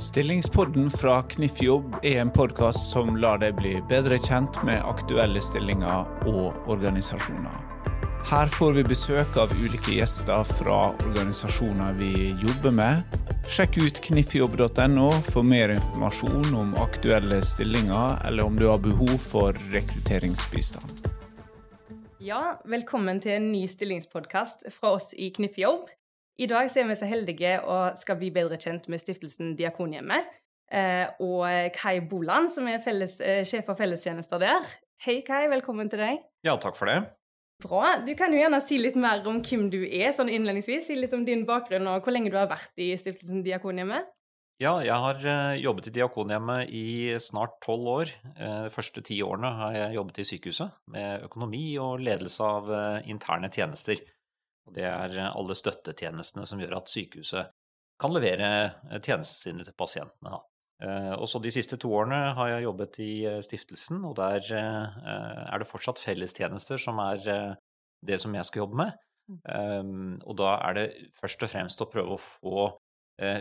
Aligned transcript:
Stillingspodden 0.00 0.90
fra 0.90 1.22
Kniffjobb 1.22 1.94
er 2.02 2.22
en 2.22 2.30
podkast 2.32 2.86
som 2.88 3.18
lar 3.20 3.42
deg 3.42 3.58
bli 3.58 3.74
bedre 3.90 4.16
kjent 4.16 4.56
med 4.64 4.80
aktuelle 4.88 5.42
stillinger 5.44 6.08
og 6.30 6.70
organisasjoner. 6.72 7.58
Her 8.30 8.48
får 8.54 8.78
vi 8.78 8.86
besøk 8.88 9.36
av 9.42 9.52
ulike 9.60 9.98
gjester 9.98 10.48
fra 10.48 10.78
organisasjoner 11.04 12.00
vi 12.00 12.30
jobber 12.40 12.72
med. 12.80 13.20
Sjekk 13.44 13.76
ut 13.84 14.00
kniffjobb.no 14.08 15.10
for 15.28 15.44
mer 15.44 15.76
informasjon 15.76 16.48
om 16.56 16.72
aktuelle 16.80 17.42
stillinger, 17.44 18.22
eller 18.24 18.48
om 18.48 18.56
du 18.56 18.70
har 18.70 18.80
behov 18.80 19.18
for 19.20 19.52
rekrutteringsbistand. 19.76 21.10
Ja, 22.24 22.56
velkommen 22.64 23.20
til 23.20 23.36
en 23.36 23.52
ny 23.52 23.66
stillingspodkast 23.68 24.70
fra 24.72 24.96
oss 24.96 25.12
i 25.12 25.28
Kniffjobb. 25.36 25.90
I 26.40 26.46
dag 26.48 26.70
er 26.72 26.86
vi 26.88 26.94
så 26.96 27.04
heldige 27.04 27.56
og 27.68 27.98
skal 28.00 28.16
bli 28.16 28.30
bedre 28.32 28.56
kjent 28.56 28.86
med 28.88 29.02
stiftelsen 29.02 29.52
Diakonhjemmet. 29.58 30.28
Eh, 30.72 31.10
og 31.20 31.44
Kai 31.74 31.98
Boland, 32.08 32.48
som 32.54 32.68
er 32.70 32.80
felles, 32.80 33.18
eh, 33.20 33.42
sjef 33.44 33.66
for 33.68 33.76
fellestjenester 33.76 34.40
der. 34.40 34.68
Hei, 35.04 35.18
Kai. 35.26 35.48
Velkommen 35.52 35.90
til 35.90 36.00
deg. 36.00 36.22
Ja, 36.46 36.54
takk 36.56 36.78
for 36.78 36.88
det. 36.88 37.02
Bra. 37.60 37.98
Du 38.06 38.14
kan 38.16 38.32
jo 38.32 38.40
gjerne 38.40 38.60
si 38.64 38.78
litt 38.80 38.96
mer 38.96 39.20
om 39.28 39.42
hvem 39.44 39.66
du 39.68 39.82
er, 39.84 40.14
sånn 40.16 40.30
innledningsvis. 40.32 40.86
Si 40.86 40.96
litt 40.96 41.12
om 41.12 41.26
din 41.26 41.44
bakgrunn 41.44 41.90
og 41.90 42.00
hvor 42.06 42.16
lenge 42.16 42.30
du 42.32 42.38
har 42.38 42.48
vært 42.48 42.72
i 42.80 42.94
stiftelsen 42.96 43.44
Diakonhjemmet. 43.44 44.08
Ja, 44.60 44.78
jeg 44.80 44.96
har 44.96 45.20
eh, 45.20 45.60
jobbet 45.60 45.88
i 45.88 45.92
Diakonhjemmet 45.98 46.72
i 46.72 47.18
snart 47.20 47.60
tolv 47.60 47.84
år. 47.98 48.14
De 48.38 48.72
første 48.72 49.04
ti 49.04 49.20
årene 49.20 49.52
har 49.60 49.76
jeg 49.76 49.98
jobbet 49.98 50.22
i 50.22 50.28
sykehuset 50.30 50.72
med 50.88 51.28
økonomi 51.28 51.76
og 51.76 52.00
ledelse 52.00 52.40
av 52.40 52.72
interne 53.04 53.52
tjenester. 53.52 54.00
Og 54.68 54.76
det 54.76 54.86
er 54.86 55.16
eh, 55.16 55.32
alle 55.32 55.56
støttetjenestene 55.58 56.46
som 56.48 56.60
gjør 56.62 56.78
at 56.80 56.92
sykehuset 56.92 57.50
kan 58.00 58.14
levere 58.14 58.50
eh, 58.90 59.00
tjenestene 59.00 59.40
sine 59.40 59.66
til 59.66 59.76
pasientene. 59.78 60.32
Da. 60.32 60.42
Også 61.20 61.36
De 61.44 61.50
siste 61.52 61.76
to 61.76 61.90
årene 61.92 62.30
har 62.38 62.54
jeg 62.54 62.62
jobbet 62.64 62.94
i 63.04 63.14
stiftelsen, 63.44 63.98
og 64.08 64.14
der 64.16 64.46
er 64.56 65.60
det 65.60 65.66
fortsatt 65.68 66.00
fellestjenester 66.00 66.80
som 66.80 66.96
er 67.04 67.20
det 68.00 68.16
som 68.22 68.32
jeg 68.32 68.48
skal 68.48 68.62
jobbe 68.62 68.78
med. 68.80 68.94
Mm. 69.28 70.14
Og 70.24 70.38
da 70.40 70.54
er 70.70 70.78
det 70.78 70.86
først 71.20 71.44
og 71.44 71.52
fremst 71.52 71.84
å 71.84 71.88
prøve 71.92 72.16
å 72.16 72.22
få 72.22 72.64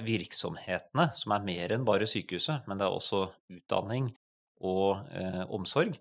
virksomhetene, 0.04 1.08
som 1.16 1.38
er 1.38 1.48
mer 1.48 1.78
enn 1.78 1.88
bare 1.88 2.12
sykehuset, 2.12 2.68
men 2.68 2.82
det 2.82 2.90
er 2.90 3.00
også 3.00 3.30
utdanning 3.56 4.12
og 4.60 5.00
omsorg, 5.48 5.96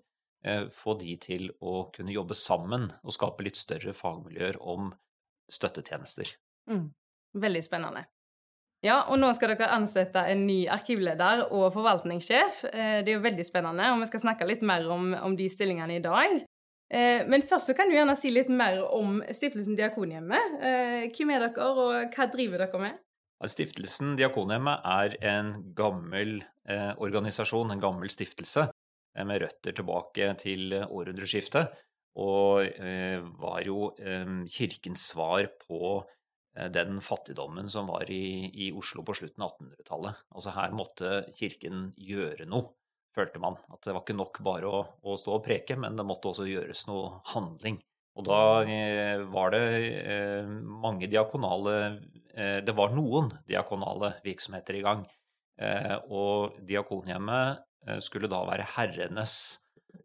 få 0.75 0.99
de 0.99 1.15
til 1.23 1.53
å 1.63 1.85
kunne 1.95 2.19
jobbe 2.19 2.35
sammen 2.35 2.91
og 2.99 3.15
skape 3.15 3.47
litt 3.47 3.63
større 3.63 3.95
fagmiljøer 3.95 4.59
om 4.59 4.91
støttetjenester. 5.51 6.31
Mm. 6.69 6.87
Veldig 7.39 7.61
spennende. 7.65 8.05
Ja, 8.85 9.01
og 9.11 9.17
nå 9.19 9.27
skal 9.35 9.51
dere 9.53 9.73
ansette 9.75 10.21
en 10.31 10.45
ny 10.47 10.61
arkivleder 10.71 11.49
og 11.49 11.67
forvaltningssjef. 11.75 12.61
Eh, 12.69 13.01
det 13.03 13.11
er 13.11 13.17
jo 13.17 13.25
veldig 13.25 13.43
spennende, 13.47 13.89
og 13.91 13.99
vi 13.99 14.07
skal 14.07 14.23
snakke 14.23 14.47
litt 14.47 14.63
mer 14.63 14.87
om, 14.93 15.11
om 15.19 15.35
de 15.35 15.49
stillingene 15.51 15.97
i 15.97 16.03
dag. 16.03 16.37
Eh, 16.89 17.25
men 17.27 17.43
først 17.49 17.69
så 17.69 17.75
kan 17.75 17.91
du 17.91 17.97
gjerne 17.97 18.15
si 18.17 18.31
litt 18.31 18.47
mer 18.47 18.79
om 18.87 19.19
Stiftelsen 19.35 19.75
Diakonhjemmet. 19.77 20.55
Eh, 20.63 21.03
hvem 21.11 21.35
er 21.35 21.49
dere, 21.49 21.67
og 21.67 22.15
hva 22.15 22.29
driver 22.31 22.63
dere 22.63 22.81
med? 22.85 23.03
Stiftelsen 23.51 24.15
Diakonhjemmet 24.19 24.87
er 24.87 25.19
en 25.35 25.53
gammel 25.75 26.41
organisasjon, 26.69 27.71
en 27.73 27.79
gammel 27.81 28.11
stiftelse, 28.13 28.67
med 29.25 29.39
røtter 29.41 29.73
tilbake 29.73 30.27
til 30.37 30.75
århundreskiftet 30.75 31.71
og 32.17 32.65
eh, 32.65 33.19
var 33.39 33.61
jo 33.65 33.91
kirkens 34.49 35.09
svar 35.11 35.49
på 35.61 35.99
eh, 36.57 36.69
den 36.73 36.99
fattigdommen 37.05 37.69
som 37.69 37.89
var 37.91 38.09
i, 38.11 38.49
i 38.49 38.71
Oslo 38.75 39.03
på 39.05 39.15
slutten 39.19 39.45
av 39.45 39.53
1800-tallet. 39.57 40.23
Altså 40.33 40.55
her 40.55 40.75
måtte 40.75 41.11
kirken 41.37 41.89
gjøre 41.95 42.49
noe, 42.49 42.73
følte 43.15 43.41
man. 43.43 43.59
At 43.69 43.85
det 43.85 43.95
var 43.95 44.03
ikke 44.03 44.17
nok 44.17 44.41
bare 44.45 44.71
å, 44.71 44.81
å 45.03 45.19
stå 45.19 45.37
og 45.37 45.45
preke, 45.45 45.77
men 45.79 45.99
det 45.99 46.07
måtte 46.07 46.31
også 46.31 46.49
gjøres 46.49 46.87
noe 46.89 47.21
handling. 47.35 47.79
Og 48.19 48.25
da 48.27 48.41
eh, 48.65 49.21
var 49.31 49.53
det 49.53 49.63
mange 50.65 51.07
diakonale 51.07 52.01
Det 52.39 52.73
var 52.75 52.91
noen 52.91 53.29
diakonale 53.47 54.13
virksomheter 54.23 54.77
i 54.77 54.83
gang. 54.83 55.01
Og 56.15 56.55
Diakonhjemmet 56.63 57.97
skulle 58.05 58.29
da 58.31 58.37
være 58.47 58.67
herrenes 58.77 59.33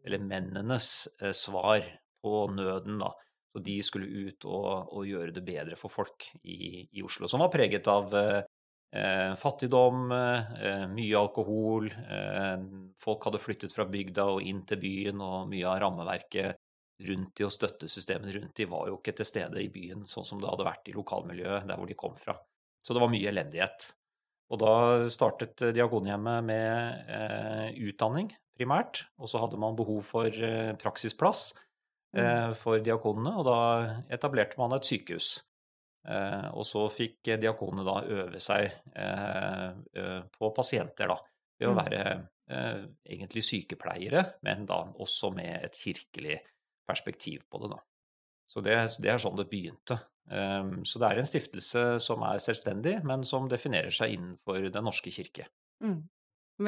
eller 0.05 0.21
mennenes 0.21 1.07
eh, 1.21 1.33
svar 1.35 1.85
på 2.25 2.41
nøden, 2.55 2.99
da. 3.01 3.13
Så 3.55 3.61
de 3.63 3.77
skulle 3.85 4.25
ut 4.27 4.49
og, 4.49 4.91
og 4.97 5.07
gjøre 5.07 5.31
det 5.37 5.45
bedre 5.47 5.77
for 5.79 5.93
folk 5.93 6.27
i, 6.43 6.83
i 6.91 7.05
Oslo, 7.05 7.29
som 7.31 7.39
var 7.45 7.53
preget 7.53 7.87
av 7.87 8.11
eh, 8.19 9.31
fattigdom, 9.39 10.09
eh, 10.11 10.83
mye 10.91 11.21
alkohol, 11.21 11.87
eh, 11.87 12.65
folk 12.99 13.29
hadde 13.29 13.39
flyttet 13.39 13.75
fra 13.75 13.87
bygda 13.87 14.27
og 14.33 14.43
inn 14.43 14.65
til 14.67 14.81
byen, 14.81 15.23
og 15.23 15.47
mye 15.53 15.69
av 15.71 15.79
rammeverket 15.85 16.59
rundt 17.07 17.35
de 17.35 17.45
og 17.47 17.51
støttesystemene 17.51 18.33
rundt 18.37 18.55
de 18.55 18.67
var 18.71 18.89
jo 18.89 18.99
ikke 18.99 19.15
til 19.19 19.27
stede 19.27 19.63
i 19.63 19.71
byen, 19.71 20.05
sånn 20.07 20.27
som 20.27 20.41
det 20.41 20.49
hadde 20.49 20.67
vært 20.67 20.91
i 20.91 20.95
lokalmiljøet 20.95 21.67
der 21.67 21.79
hvor 21.79 21.89
de 21.89 21.97
kom 21.99 22.15
fra. 22.19 22.35
Så 22.83 22.95
det 22.95 23.03
var 23.03 23.11
mye 23.11 23.31
elendighet. 23.31 23.89
Og 24.53 24.61
da 24.61 24.73
startet 25.09 25.63
Diakonhjemmet 25.73 26.45
med 26.45 27.07
eh, 27.09 27.69
utdanning 27.87 28.29
primært, 28.55 29.07
og 29.17 29.31
så 29.31 29.41
hadde 29.41 29.59
man 29.59 29.77
behov 29.77 30.03
for 30.05 30.29
eh, 30.29 30.75
praksisplass 30.79 31.49
eh, 31.55 31.63
for 32.59 32.79
diakonene, 32.83 33.33
og 33.39 33.45
da 33.47 33.59
etablerte 34.15 34.59
man 34.61 34.75
et 34.77 34.87
sykehus. 34.87 35.33
Eh, 36.05 36.47
og 36.53 36.67
så 36.69 36.85
fikk 36.93 37.33
diakonene 37.41 37.85
da 37.87 37.95
øve 38.13 38.41
seg 38.43 38.69
på 40.35 40.51
pasienter, 40.55 41.09
da, 41.11 41.17
ved 41.59 41.71
å 41.71 41.75
mm. 41.75 41.81
være 41.81 42.03
egentlig 43.09 43.41
sykepleiere, 43.41 44.21
men 44.45 44.67
da 44.69 44.83
også 45.01 45.31
med 45.33 45.65
et 45.65 45.77
kirkelig 45.79 46.35
perspektiv 46.85 47.47
på 47.49 47.63
det, 47.63 47.71
da. 47.73 47.79
Så 48.45 48.61
det, 48.61 48.75
det 49.01 49.09
er 49.09 49.17
sånn 49.17 49.39
det 49.39 49.47
begynte. 49.49 49.97
Så 50.85 51.01
det 51.01 51.07
er 51.07 51.21
en 51.21 51.25
stiftelse 51.25 51.81
som 52.05 52.21
er 52.27 52.37
selvstendig, 52.43 52.99
men 53.09 53.25
som 53.25 53.49
definerer 53.49 53.93
seg 53.93 54.13
innenfor 54.13 54.69
Den 54.69 54.85
norske 54.85 55.09
kirke. 55.13 55.47
Mm. 55.81 56.03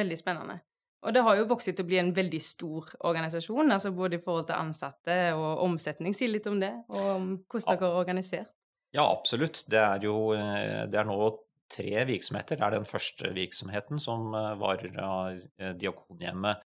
Veldig 0.02 0.18
spennende. 0.18 0.58
Og 1.06 1.14
det 1.14 1.22
har 1.24 1.38
jo 1.38 1.48
vokst 1.52 1.70
til 1.70 1.86
å 1.86 1.88
bli 1.88 2.00
en 2.02 2.14
veldig 2.16 2.40
stor 2.42 2.88
organisasjon, 3.06 3.72
altså 3.72 3.92
både 3.96 4.18
i 4.18 4.22
forhold 4.24 4.48
til 4.50 4.58
ansatte 4.58 5.18
og 5.38 5.62
omsetning. 5.68 6.16
Si 6.18 6.30
litt 6.30 6.48
om 6.50 6.58
det, 6.62 6.74
og 6.90 7.10
om 7.14 7.28
hvordan 7.46 7.78
dere 7.78 7.92
er 7.92 8.00
organisert. 8.02 8.54
Ja, 8.96 9.06
absolutt. 9.06 9.66
Det 9.70 9.80
er 9.80 10.08
jo 10.08 10.32
eh, 10.34 10.88
det 10.90 11.00
er 11.00 11.08
nå 11.08 11.20
tre 11.70 12.06
virksomheter. 12.08 12.58
Det 12.58 12.66
er 12.66 12.78
den 12.78 12.88
første 12.88 13.32
virksomheten 13.36 14.02
som 14.02 14.32
eh, 14.34 14.54
var 14.60 14.84
eh, 14.88 15.74
Diakonhjemmet 15.78 16.64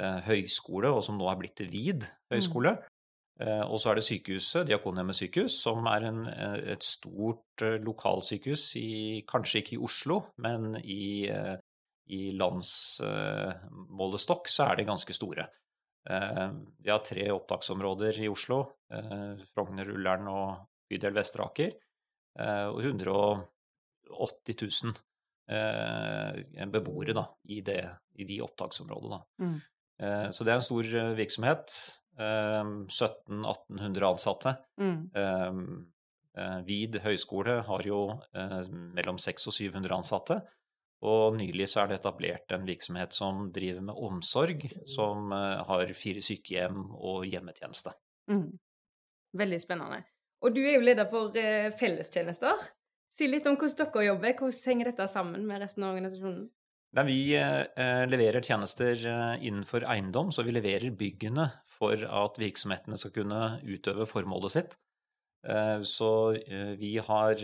høgskole, 0.00 0.88
og 0.94 1.02
som 1.04 1.18
nå 1.18 1.26
er 1.28 1.36
blitt 1.36 1.58
til 1.58 1.66
VID 1.68 2.06
høgskole. 2.32 2.70
Mm. 3.42 3.64
Og 3.68 3.74
så 3.82 3.90
er 3.90 3.98
det 3.98 4.04
sykehuset, 4.06 4.68
Diakonhjemmet 4.68 5.18
sykehus, 5.18 5.56
som 5.60 5.84
er 5.90 6.06
en, 6.08 6.20
et 6.30 6.84
stort 6.86 7.64
lokalsykehus 7.84 8.62
i 8.80 8.92
Kanskje 9.28 9.60
ikke 9.60 9.74
i 9.76 9.80
Oslo, 9.84 10.20
men 10.40 10.78
i 10.80 11.26
i 12.10 12.32
landsmålestokk 12.34 14.48
så 14.50 14.64
er 14.70 14.76
de 14.80 14.84
ganske 14.88 15.14
store. 15.14 15.46
Vi 16.10 16.84
de 16.84 16.90
har 16.90 16.98
tre 17.04 17.30
opptaksområder 17.30 18.22
i 18.24 18.28
Oslo, 18.32 18.58
eh, 18.92 19.36
Frogner, 19.52 19.90
Ullern 19.92 20.28
og 20.32 20.56
bydel 20.90 21.14
Vesteraker, 21.14 21.70
eh, 22.40 22.66
og 22.70 22.80
180 22.82 24.56
000 24.64 24.94
beboere 26.70 27.12
da, 27.16 27.24
i, 27.50 27.60
det, 27.66 27.82
i 28.22 28.24
de 28.24 28.40
opptaksområdene. 28.44 29.18
Mm. 29.42 29.58
Så 30.30 30.44
det 30.46 30.52
er 30.52 30.58
en 30.60 30.62
stor 30.62 30.86
virksomhet. 31.18 31.66
1700-1800 32.14 34.06
ansatte. 34.06 34.52
Mm. 34.78 35.10
Vid 36.68 37.00
høgskole 37.02 37.66
har 37.66 37.82
jo 37.82 38.14
mellom 38.94 39.18
600 39.18 39.50
og 39.50 39.54
700 39.58 39.90
ansatte. 39.98 40.38
Og 41.00 41.36
nylig 41.38 41.64
så 41.72 41.82
er 41.82 41.90
det 41.90 42.00
etablert 42.00 42.52
en 42.52 42.66
virksomhet 42.68 43.14
som 43.16 43.46
driver 43.54 43.84
med 43.88 44.00
omsorg, 44.04 44.66
som 44.90 45.32
eh, 45.32 45.62
har 45.64 45.92
fire 45.96 46.20
sykehjem 46.24 46.82
og 46.92 47.24
hjemmetjeneste. 47.28 47.94
Mm. 48.28 48.50
Veldig 49.40 49.60
spennende. 49.62 50.02
Og 50.44 50.52
du 50.56 50.60
er 50.60 50.76
jo 50.76 50.84
leder 50.84 51.08
for 51.08 51.32
eh, 51.40 51.70
fellestjenester. 51.80 52.66
Si 53.16 53.28
litt 53.30 53.48
om 53.48 53.56
hvordan 53.56 53.88
dere 53.94 54.06
jobber. 54.10 54.36
Hvordan 54.42 54.72
henger 54.72 54.92
dette 54.92 55.08
sammen 55.10 55.48
med 55.48 55.64
resten 55.64 55.86
av 55.86 55.96
organisasjonen? 55.96 56.44
Nei, 56.98 57.04
vi 57.06 57.18
eh, 57.38 58.04
leverer 58.10 58.44
tjenester 58.44 58.98
innenfor 59.40 59.86
eiendom, 59.88 60.32
så 60.34 60.44
vi 60.44 60.52
leverer 60.52 60.92
byggene 61.00 61.48
for 61.70 61.96
at 61.96 62.40
virksomhetene 62.42 62.98
skal 63.00 63.14
kunne 63.14 63.44
utøve 63.64 64.08
formålet 64.10 64.56
sitt. 64.58 64.80
Så 65.88 66.08
vi 66.76 66.90
har 67.00 67.40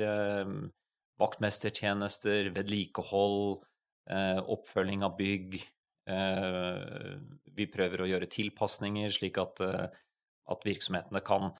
vaktmestertjenester, 1.21 2.51
vedlikehold, 2.57 3.63
eh, 4.11 4.41
oppfølging 4.41 5.05
av 5.07 5.17
bygg. 5.19 5.61
Eh, 6.07 7.15
vi 7.57 7.69
prøver 7.73 8.03
å 8.03 8.11
gjøre 8.11 8.31
tilpasninger 8.31 9.13
slik 9.13 9.39
at, 9.43 9.61
eh, 9.61 9.87
at 10.49 10.69
virksomhetene 10.69 11.25
kan 11.25 11.55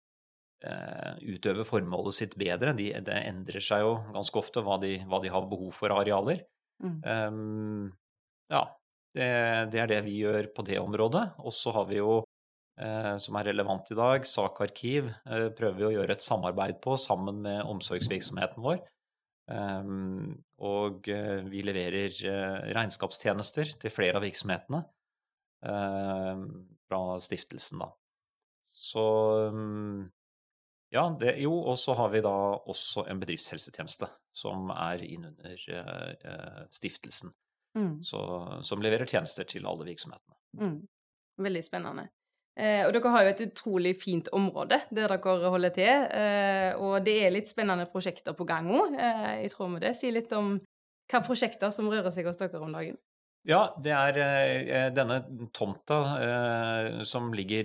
utøve 0.67 1.67
formålet 1.69 2.15
sitt 2.17 2.33
bedre. 2.41 2.73
De, 2.75 2.89
det 3.05 3.17
endrer 3.29 3.63
seg 3.63 3.85
jo 3.85 3.91
ganske 4.15 4.39
ofte 4.41 4.63
hva 4.65 4.79
de, 4.83 4.97
hva 5.07 5.21
de 5.23 5.29
har 5.31 5.45
behov 5.47 5.69
for 5.77 5.93
av 5.93 6.01
arealer. 6.01 6.41
Mm. 6.83 6.97
Um, 7.05 7.93
ja, 8.51 8.63
det, 9.17 9.29
det, 9.73 9.83
er 9.83 9.91
det 9.91 10.01
vi 10.07 10.19
gjør 10.23 10.51
på 10.57 10.65
det 10.67 10.79
området. 10.81 11.25
Og 11.45 11.55
så 11.55 11.73
har 11.77 11.87
vi 11.91 12.01
jo, 12.01 12.19
eh, 12.81 13.15
som 13.23 13.39
er 13.39 13.51
relevant 13.51 13.93
i 13.93 13.99
dag, 13.99 14.27
sakarkiv 14.29 15.09
eh, 15.09 15.49
prøver 15.57 15.79
vi 15.81 15.89
å 15.89 15.95
gjøre 15.99 16.17
et 16.17 16.27
samarbeid 16.27 16.81
på 16.85 16.99
sammen 17.01 17.41
med 17.47 17.63
omsorgsvirksomheten 17.65 18.65
vår. 18.65 18.83
Um, 19.47 20.33
og 20.67 21.07
eh, 21.13 21.45
vi 21.47 21.61
leverer 21.63 22.11
eh, 22.27 22.73
regnskapstjenester 22.75 23.77
til 23.79 23.93
flere 23.95 24.19
av 24.19 24.25
virksomhetene 24.27 24.81
eh, 25.63 26.41
fra 26.89 27.01
stiftelsen, 27.23 27.85
da. 27.85 27.93
Så 28.67 29.05
um, 29.55 30.03
ja, 30.91 31.05
det, 31.21 31.37
jo, 31.45 31.55
og 31.55 31.79
så 31.79 31.95
har 31.99 32.11
vi 32.11 32.25
da 32.27 32.35
også 32.59 33.07
en 33.11 33.23
bedriftshelsetjeneste 33.23 34.09
som 34.37 34.71
er 34.75 35.03
innunder 35.07 35.63
uh, 35.75 36.61
stiftelsen. 36.71 37.33
Mm. 37.77 37.97
Så, 38.07 38.21
som 38.65 38.83
leverer 38.85 39.09
tjenester 39.09 39.49
til 39.49 39.67
alle 39.69 39.89
virksomhetene. 39.89 40.37
Mm. 40.61 40.77
Veldig 41.47 41.63
spennende. 41.67 42.07
Eh, 42.57 42.87
og 42.87 42.95
dere 42.95 43.11
har 43.13 43.27
jo 43.27 43.33
et 43.35 43.43
utrolig 43.51 43.93
fint 44.01 44.31
område 44.33 44.79
der 44.89 45.13
dere 45.13 45.49
holder 45.53 45.75
til. 45.77 46.07
Eh, 46.09 46.71
og 46.81 47.05
det 47.05 47.17
er 47.27 47.35
litt 47.35 47.51
spennende 47.51 47.85
prosjekter 47.93 48.37
på 48.37 48.47
gang 48.49 48.71
òg, 48.73 48.97
eh, 48.97 49.45
i 49.45 49.51
tråd 49.53 49.75
med 49.75 49.85
det. 49.85 49.93
Si 49.99 50.11
litt 50.11 50.33
om 50.33 50.57
hva 51.07 51.21
prosjekter 51.27 51.71
som 51.71 51.91
rører 51.93 52.11
seg 52.15 52.27
hos 52.27 52.41
dere 52.41 52.63
om 52.63 52.73
dagen. 52.73 52.97
Ja, 53.47 53.69
det 53.79 53.93
er 53.95 54.91
denne 54.91 55.21
tomta 55.55 57.05
som 57.07 57.29
ligger 57.31 57.63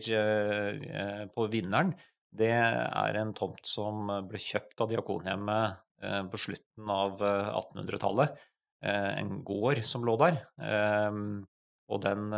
på 1.34 1.48
Vinneren. 1.50 1.96
Det 2.30 2.52
er 2.54 3.18
en 3.18 3.32
tomt 3.34 3.66
som 3.66 4.06
ble 4.28 4.38
kjøpt 4.38 4.84
av 4.84 4.92
Diakonhjemmet 4.92 5.82
på 6.30 6.38
slutten 6.38 6.86
av 6.94 7.18
1800-tallet. 7.18 8.46
En 8.86 9.42
gård 9.42 9.82
som 9.82 10.06
lå 10.06 10.20
der. 10.22 10.38
Og 11.90 12.06
den, 12.06 12.30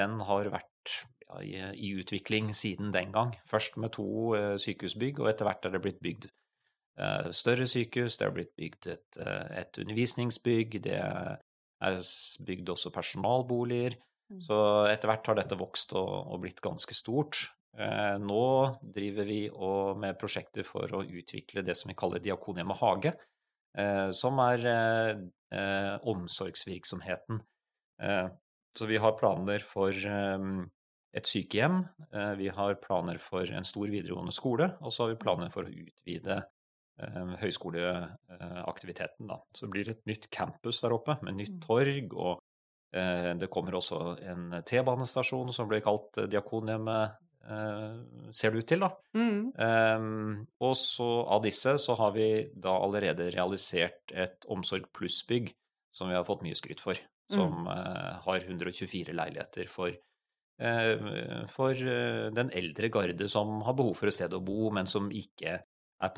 den 0.00 0.18
har 0.30 0.50
vært 0.56 0.96
i, 1.42 1.54
i, 1.74 1.92
utvikling 2.00 2.52
siden 2.56 2.92
den 2.94 3.12
gang. 3.12 3.34
Først 3.50 3.76
med 3.76 3.92
to 3.96 4.34
sykehusbygg, 4.58 5.20
og 5.20 5.30
etter 5.30 5.48
hvert 5.48 5.68
er 5.68 5.74
det 5.74 5.82
blitt 5.84 6.02
bygd 6.04 6.30
større 7.30 7.66
sykehus, 7.70 8.16
det 8.18 8.24
er 8.26 8.32
blitt 8.34 8.54
bygd 8.58 8.88
et, 8.90 9.18
et 9.54 9.78
undervisningsbygg, 9.78 10.80
det 10.82 10.96
er 10.98 12.00
bygd 12.46 12.72
også 12.74 12.90
personalboliger. 12.90 13.94
Mm. 14.28 14.40
Så 14.44 14.56
etter 14.90 15.08
hvert 15.08 15.30
har 15.30 15.38
dette 15.38 15.58
vokst 15.58 15.94
og, 15.96 16.10
og 16.32 16.42
blitt 16.42 16.60
ganske 16.64 16.96
stort. 16.96 17.46
Eh, 17.78 18.16
nå 18.20 18.44
driver 18.82 19.28
vi 19.28 19.40
med 20.02 20.18
prosjekter 20.20 20.66
for 20.66 20.90
å 20.98 21.04
utvikle 21.04 21.62
det 21.64 21.76
som 21.78 21.92
vi 21.92 21.96
kaller 21.98 22.22
Diakonhjemmet 22.22 22.80
hage, 22.82 23.14
eh, 23.78 24.08
som 24.10 24.40
er 24.44 24.66
eh, 24.72 25.12
eh 25.54 26.08
omsorgsvirksomheten. 26.12 27.40
Eh, 28.02 28.26
så 28.76 28.86
vi 28.86 28.98
har 29.00 29.16
planer 29.16 29.64
for 29.64 29.94
eh, 29.94 30.48
et 31.18 31.26
sykehjem, 31.26 31.80
vi 32.38 32.46
har 32.54 32.78
planer 32.80 33.18
for 33.18 33.42
en 33.50 33.66
stor 33.66 33.90
videregående 33.90 34.32
skole, 34.32 34.70
og 34.78 34.94
så 34.94 35.04
har 35.04 35.10
vi 35.12 35.18
planer 35.20 35.50
for 35.52 35.66
å 35.66 35.72
utvide 35.72 36.38
Eh, 36.98 37.34
høyskoleaktiviteten. 37.38 39.28
Da. 39.30 39.38
Så 39.54 39.68
blir 39.70 39.92
et 39.92 40.00
nytt 40.08 40.26
campus 40.34 40.80
der 40.82 40.96
oppe 40.96 41.14
med 41.22 41.36
nytt 41.38 41.54
mm. 41.54 41.60
torg, 41.62 42.14
og 42.18 42.40
eh, 42.90 43.30
det 43.38 43.50
kommer 43.54 43.76
også 43.78 44.00
en 44.26 44.56
T-banestasjon 44.66 45.52
som 45.54 45.68
blir 45.70 45.84
kalt 45.84 46.18
Diakonhjemmet, 46.26 47.14
eh, 47.46 48.00
ser 48.34 48.50
det 48.50 48.64
ut 48.64 48.70
til, 48.72 48.82
da. 48.82 48.90
Mm. 49.14 50.42
og 50.58 50.74
så 50.78 51.08
av 51.36 51.44
disse 51.46 51.76
så 51.78 51.94
har 52.02 52.10
vi 52.18 52.28
da 52.58 52.74
allerede 52.82 53.30
realisert 53.30 54.10
et 54.10 54.48
Omsorg 54.50 54.90
pluss-bygg 54.90 55.52
som 55.94 56.10
vi 56.10 56.18
har 56.18 56.26
fått 56.26 56.42
mye 56.46 56.58
skryt 56.58 56.82
for, 56.82 56.98
som 57.30 57.62
mm. 57.62 57.72
har 58.26 58.42
124 58.42 59.14
leiligheter 59.14 59.70
for 59.70 59.94
for 60.58 61.78
den 62.34 62.48
eldre 62.58 62.88
garde 62.90 63.28
som 63.30 63.60
har 63.62 63.76
behov 63.78 63.94
for 63.94 64.10
et 64.10 64.16
sted 64.16 64.32
å 64.34 64.40
bo, 64.42 64.72
men 64.74 64.90
som 64.90 65.06
ikke 65.14 65.60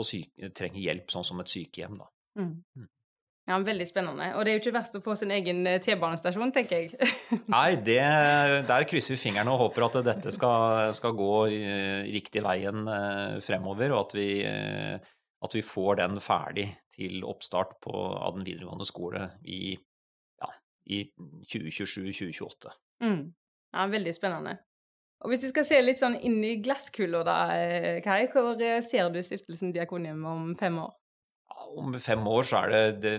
syke, 0.04 0.48
trenger 0.56 0.80
hjelp, 0.80 1.10
sånn 1.12 1.26
som 1.26 1.40
et 1.42 1.52
sykehjem. 1.52 1.98
Da. 2.00 2.08
Mm. 2.40 2.54
mm. 2.76 2.88
Ja, 3.50 3.58
Veldig 3.58 3.86
spennende. 3.88 4.28
Og 4.38 4.44
det 4.44 4.52
er 4.52 4.58
jo 4.58 4.62
ikke 4.62 4.76
verst 4.76 4.94
å 4.94 5.02
få 5.02 5.16
sin 5.18 5.32
egen 5.34 5.64
eh, 5.66 5.80
T-banestasjon, 5.82 6.52
tenker 6.54 6.84
jeg. 6.84 7.08
Nei, 7.54 7.74
det, 7.82 8.02
der 8.68 8.86
krysser 8.86 9.16
vi 9.16 9.22
fingrene 9.24 9.50
og 9.50 9.64
håper 9.64 9.88
at 9.88 9.98
dette 10.06 10.34
skal, 10.34 10.92
skal 10.94 11.16
gå 11.18 11.32
riktig 12.12 12.44
veien 12.46 12.86
eh, 12.86 13.40
fremover, 13.42 13.96
og 13.96 14.04
at 14.04 14.14
vi, 14.18 14.28
eh, 14.46 15.10
at 15.40 15.56
vi, 15.56 15.64
får 15.66 15.98
den 16.02 16.20
ferdig 16.22 16.68
til 16.94 17.24
oppstart 17.26 17.80
på, 17.82 17.94
av 17.96 18.36
den 18.36 18.46
videregående 18.46 18.86
skole 18.86 19.26
i, 19.42 19.74
ja, 20.38 20.52
i 20.94 21.02
2027-2028. 21.50 22.76
Mm. 23.02 23.22
Ja, 23.74 23.86
veldig 23.90 24.14
spennende. 24.16 24.58
Og 25.20 25.32
Hvis 25.32 25.44
vi 25.44 25.50
skal 25.52 25.66
se 25.68 25.82
litt 25.82 26.00
sånn 26.00 26.16
inn 26.24 26.38
i 26.44 26.56
glasskula, 26.64 27.20
da, 27.26 27.36
eh, 27.52 28.00
Kai, 28.04 28.24
hvor 28.32 28.56
eh, 28.64 28.80
ser 28.80 29.10
du 29.12 29.20
Stiftelsen 29.22 29.74
Diakonium 29.74 30.24
om 30.24 30.54
fem 30.56 30.80
år? 30.80 30.96
om 31.70 31.92
fem 32.02 32.22
år 32.26 32.46
så 32.46 32.60
det, 32.70 32.78
det, 33.02 33.10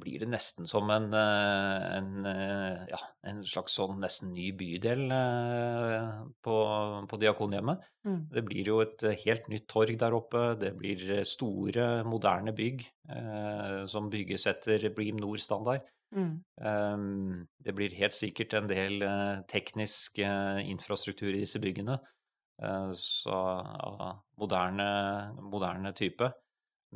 blir 0.00 0.22
det 0.22 0.28
nesten 0.30 0.68
som 0.70 0.88
en, 0.92 1.08
eh, 1.12 1.86
en, 1.98 2.28
ja, 2.88 3.00
en, 3.26 3.42
slags 3.44 3.74
sånn 3.76 3.98
nesten 4.00 4.30
ny 4.32 4.52
bydel 4.56 5.02
på, 6.44 6.56
på 7.10 7.20
Diakonhjemmet. 7.20 7.84
Mm. 8.06 8.20
Det 8.32 8.44
blir 8.46 8.70
jo 8.70 8.78
et 8.84 9.04
helt 9.24 9.50
nytt 9.52 9.66
torg 9.68 9.98
der 10.00 10.16
oppe. 10.16 10.44
Det 10.60 10.72
blir 10.78 11.02
store, 11.28 11.88
moderne 12.08 12.54
bygg 12.56 12.86
eh, 13.10 13.82
som 13.90 14.08
bygges 14.12 14.46
etter 14.54 14.88
Bream 14.94 15.20
Nord-standard. 15.20 15.84
Mm. 16.16 16.40
Ehm, 16.64 17.46
det 17.60 17.74
blir 17.76 17.96
helt 17.98 18.16
sikkert 18.16 18.54
en 18.56 18.68
del 18.70 19.02
eh, 19.04 19.40
teknisk 19.50 20.18
eh, 20.24 20.60
infrastruktur 20.70 21.30
i 21.34 21.42
disse 21.42 21.60
byggene. 21.62 21.98
Eh, 22.62 22.90
så 22.96 23.36
av 23.36 24.24
moderne, 24.40 24.88
moderne 25.42 25.92
type. 25.96 26.30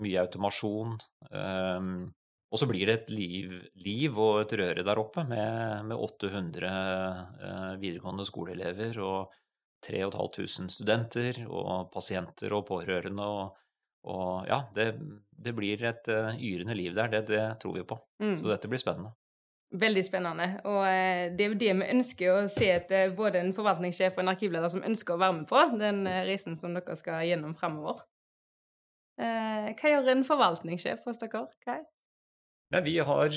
Mye 0.01 0.25
automasjon. 0.25 0.97
Ehm, 1.31 1.95
og 2.53 2.61
så 2.61 2.69
blir 2.69 2.89
det 2.89 2.95
et 2.95 3.13
liv, 3.13 3.53
liv, 3.81 4.17
og 4.17 4.43
et 4.43 4.57
røre 4.61 4.85
der 4.85 5.01
oppe 5.01 5.25
med, 5.25 5.87
med 5.89 5.97
800 5.97 7.79
videregående 7.81 8.27
skoleelever 8.29 8.99
og 9.01 9.33
3500 9.87 10.69
studenter 10.75 11.41
og 11.49 11.89
pasienter 11.95 12.53
og 12.53 12.67
pårørende. 12.69 13.25
Og, 13.25 13.57
og 14.03 14.47
ja, 14.51 14.63
det, 14.75 14.93
det, 15.31 15.55
blir 15.55 15.83
et 15.87 16.09
uh, 16.11 16.35
yrende 16.35 16.75
liv 16.75 16.95
der, 16.97 17.11
det, 17.13 17.27
det 17.31 17.43
tror 17.63 17.77
vi 17.77 17.85
på. 17.87 17.99
Mm. 18.23 18.39
Så 18.41 18.49
dette 18.51 18.71
blir 18.71 18.83
spennende. 18.83 19.15
Veldig 19.73 20.03
spennende. 20.05 20.49
Og 20.69 20.81
uh, 20.83 21.29
det 21.31 21.45
er 21.45 21.53
jo 21.53 21.61
det 21.61 21.75
vi 21.79 21.91
ønsker 21.95 22.33
å 22.33 22.41
se 22.53 22.73
etter 22.75 23.15
både 23.17 23.41
en 23.43 23.55
forvaltningssjef 23.57 24.19
og 24.19 24.25
en 24.25 24.33
arkivleder 24.35 24.73
som 24.75 24.83
ønsker 24.87 25.15
å 25.15 25.23
være 25.23 25.39
med 25.39 25.47
på 25.51 25.63
den 25.79 26.03
reisen 26.27 26.59
som 26.59 26.75
dere 26.77 26.99
skal 26.99 27.23
gjennom 27.29 27.55
fremover. 27.59 28.03
hva 29.23 29.91
gjør 29.91 30.09
en 30.11 30.25
forvaltningssjef 30.27 31.05
hos 31.07 31.21
dere? 31.21 31.47
Hva 31.65 31.83
Nei, 32.73 32.81
vi 32.87 32.95
har 33.05 33.35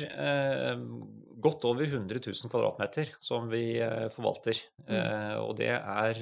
godt 1.44 1.66
over 1.68 1.84
100 1.84 2.22
000 2.24 2.50
kvadratmeter 2.50 3.12
som 3.20 3.50
vi 3.52 3.76
forvalter. 4.16 4.62
Mm. 4.88 5.42
og 5.44 5.58
det 5.60 5.74
er 5.76 6.22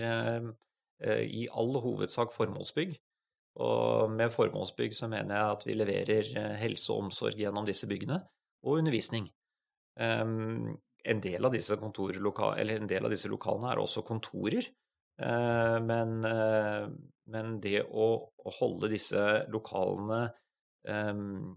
i 1.29 1.46
all 1.53 1.77
hovedsak 1.86 2.34
formålsbygg. 2.34 2.98
Og 3.62 4.10
med 4.10 4.31
formålsbygg 4.33 4.95
så 4.98 5.10
mener 5.12 5.38
jeg 5.38 5.55
at 5.55 5.65
vi 5.67 5.75
leverer 5.77 6.29
eh, 6.39 6.53
helse 6.63 6.89
og 6.93 7.07
omsorg 7.07 7.38
gjennom 7.38 7.67
disse 7.67 7.89
byggene, 7.89 8.17
og 8.65 8.79
undervisning. 8.79 9.27
Um, 10.00 10.72
en, 11.05 11.19
del 11.22 11.45
av 11.45 11.53
disse 11.53 11.75
en 11.77 12.88
del 12.89 13.05
av 13.05 13.12
disse 13.13 13.29
lokalene 13.29 13.69
er 13.69 13.81
også 13.81 14.01
kontorer, 14.07 14.65
uh, 15.22 15.77
men, 15.86 16.15
uh, 16.25 16.88
men, 17.29 17.60
det 17.62 17.83
å, 17.86 18.07
holde 18.57 18.89
disse 18.95 19.22
lokalene 19.53 20.24
um, 20.89 21.53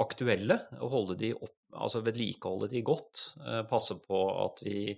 aktuelle, 0.00 0.62
og 0.78 0.94
holde 0.94 1.18
de 1.20 1.34
opp, 1.36 1.58
altså 1.76 2.00
vedlikeholde 2.06 2.70
de 2.72 2.80
godt, 2.86 3.34
passe 3.68 3.98
på 4.00 4.18
at 4.46 4.62
vi 4.64 4.94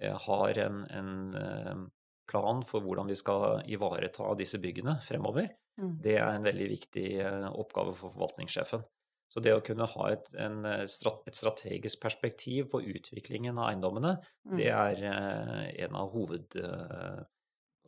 har 0.00 0.58
en, 0.62 0.78
en 0.88 1.82
plan 2.30 2.62
for 2.66 2.84
hvordan 2.84 3.10
vi 3.10 3.18
skal 3.18 3.62
ivareta 3.70 4.30
disse 4.38 4.60
byggene 4.62 4.96
fremover, 5.04 5.50
Mm. 5.80 5.94
Det 6.02 6.18
er 6.20 6.28
en 6.30 6.46
veldig 6.46 6.68
viktig 6.70 7.08
eh, 7.24 7.48
oppgave 7.50 7.94
for 7.98 8.14
forvaltningssjefen. 8.14 8.84
Så 9.32 9.42
det 9.42 9.54
å 9.56 9.62
kunne 9.66 9.88
ha 9.90 10.08
et, 10.12 10.30
en, 10.38 10.60
eh, 10.68 10.84
et 10.86 11.38
strategisk 11.38 12.02
perspektiv 12.04 12.70
på 12.74 12.82
utviklingen 12.94 13.58
av 13.58 13.72
eiendommene, 13.72 14.16
mm. 14.46 14.56
det 14.60 14.70
er 14.70 15.04
eh, 15.10 15.68
en 15.86 15.98
av 15.98 16.14
hoved 16.14 16.58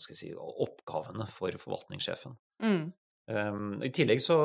si, 0.02 0.32
oppgavene 0.34 1.28
for 1.32 1.54
forvaltningssjefen. 1.62 2.38
Mm. 2.64 2.86
Um, 3.26 3.70
I 3.82 3.88
tillegg 3.90 4.20
så 4.22 4.36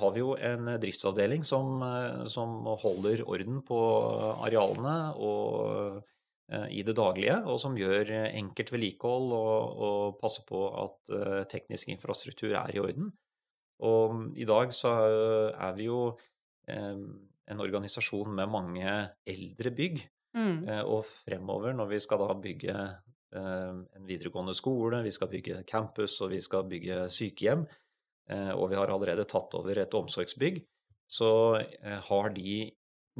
har 0.00 0.14
vi 0.16 0.18
jo 0.18 0.32
en 0.34 0.66
driftsavdeling 0.82 1.44
som, 1.46 1.78
som 2.26 2.64
holder 2.82 3.22
orden 3.22 3.60
på 3.62 3.78
arealene 4.42 4.96
og 5.14 6.00
i 6.50 6.82
det 6.82 6.96
daglige, 6.98 7.36
og 7.46 7.60
som 7.62 7.76
gjør 7.78 8.10
eh, 8.10 8.36
enkelt 8.40 8.72
vedlikehold 8.74 9.34
og, 9.36 9.82
og 9.86 10.16
passer 10.18 10.46
på 10.48 10.64
at 10.82 11.12
uh, 11.14 11.42
teknisk 11.50 11.92
infrastruktur 11.92 12.56
er 12.58 12.74
i 12.74 12.80
orden. 12.82 13.12
Og 13.86 14.34
i 14.36 14.46
dag 14.48 14.74
så 14.76 14.90
er 15.54 15.76
vi 15.78 15.86
jo 15.86 16.00
en 16.60 17.62
organisasjon 17.64 18.34
med 18.36 18.50
mange 18.52 18.90
eldre 19.24 19.72
bygg. 19.72 20.02
Mm. 20.36 20.66
Og 20.84 21.06
fremover, 21.08 21.72
når 21.72 21.88
vi 21.94 22.00
skal 22.04 22.20
da 22.20 22.34
bygge 22.36 22.74
en 23.32 24.04
videregående 24.04 24.52
skole, 24.54 25.00
vi 25.06 25.14
skal 25.16 25.30
bygge 25.32 25.62
campus 25.64 26.18
og 26.20 26.34
vi 26.34 26.42
skal 26.44 26.68
bygge 26.68 27.06
sykehjem, 27.08 27.64
og 28.52 28.66
vi 28.68 28.76
har 28.76 28.92
allerede 28.92 29.24
tatt 29.32 29.56
over 29.56 29.80
et 29.80 29.96
omsorgsbygg, 29.96 30.60
så 31.08 31.32
har 32.10 32.30
de 32.36 32.58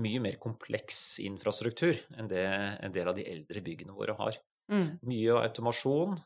mye 0.01 0.21
mer 0.25 0.39
kompleks 0.43 1.19
infrastruktur 1.25 1.99
enn 2.19 2.31
det 2.31 2.45
en 2.81 2.95
del 2.95 3.11
av 3.11 3.17
de 3.19 3.27
eldre 3.29 3.63
byggene 3.65 3.97
våre 3.97 4.17
har. 4.19 4.39
Mm. 4.71 4.87
Mye 5.11 5.37
automasjon 5.43 6.17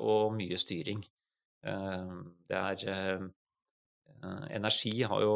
og 0.00 0.34
mye 0.36 0.58
styring. 0.60 1.02
Det 1.62 2.58
er 2.58 3.30
Energi 4.54 5.02
har 5.02 5.20
jo 5.24 5.34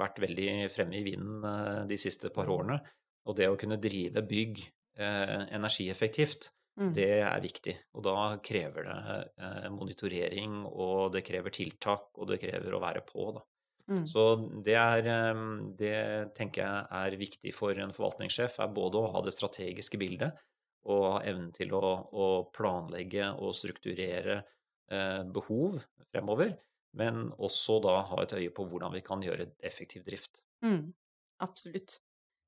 vært 0.00 0.18
veldig 0.18 0.66
fremme 0.74 0.98
i 0.98 1.04
vinden 1.06 1.86
de 1.86 1.98
siste 2.00 2.32
par 2.34 2.50
årene. 2.50 2.80
Og 3.26 3.36
det 3.38 3.46
å 3.50 3.58
kunne 3.58 3.78
drive 3.82 4.22
bygg 4.26 4.64
energieffektivt, 4.98 6.50
Mm. 6.76 6.92
det 6.92 7.20
er 7.24 7.40
viktig. 7.40 7.72
Og 7.96 8.02
da 8.04 8.36
krever 8.44 8.84
det 8.84 9.70
monitorering, 9.72 10.66
og 10.66 11.12
det 11.14 11.24
krever 11.24 11.48
tiltak, 11.48 12.10
og 12.18 12.28
det 12.28 12.40
krever 12.42 12.74
å 12.76 12.80
være 12.82 13.00
på, 13.00 13.30
da. 13.32 13.40
Mm. 13.86 14.02
Så 14.08 14.22
det 14.66 14.74
er 14.74 15.06
Det 15.78 16.34
tenker 16.34 16.62
jeg 16.64 16.86
er 16.90 17.18
viktig 17.20 17.52
for 17.54 17.78
en 17.78 17.94
forvaltningssjef, 17.94 18.58
er 18.58 18.74
både 18.74 18.98
å 18.98 19.12
ha 19.14 19.22
det 19.22 19.34
strategiske 19.36 19.98
bildet 20.00 20.34
og 20.86 21.04
ha 21.10 21.18
evnen 21.26 21.50
til 21.54 21.74
å, 21.74 21.82
å 22.12 22.26
planlegge 22.54 23.32
og 23.42 23.54
strukturere 23.58 24.40
eh, 24.90 25.22
behov 25.34 25.80
fremover, 26.12 26.54
men 26.96 27.28
også 27.42 27.80
da 27.84 28.00
ha 28.10 28.22
et 28.22 28.36
øye 28.38 28.52
på 28.54 28.66
hvordan 28.70 28.94
vi 28.94 29.02
kan 29.06 29.24
gjøre 29.24 29.50
effektiv 29.66 30.06
drift. 30.06 30.44
Mm. 30.64 30.92
Absolutt. 31.42 31.98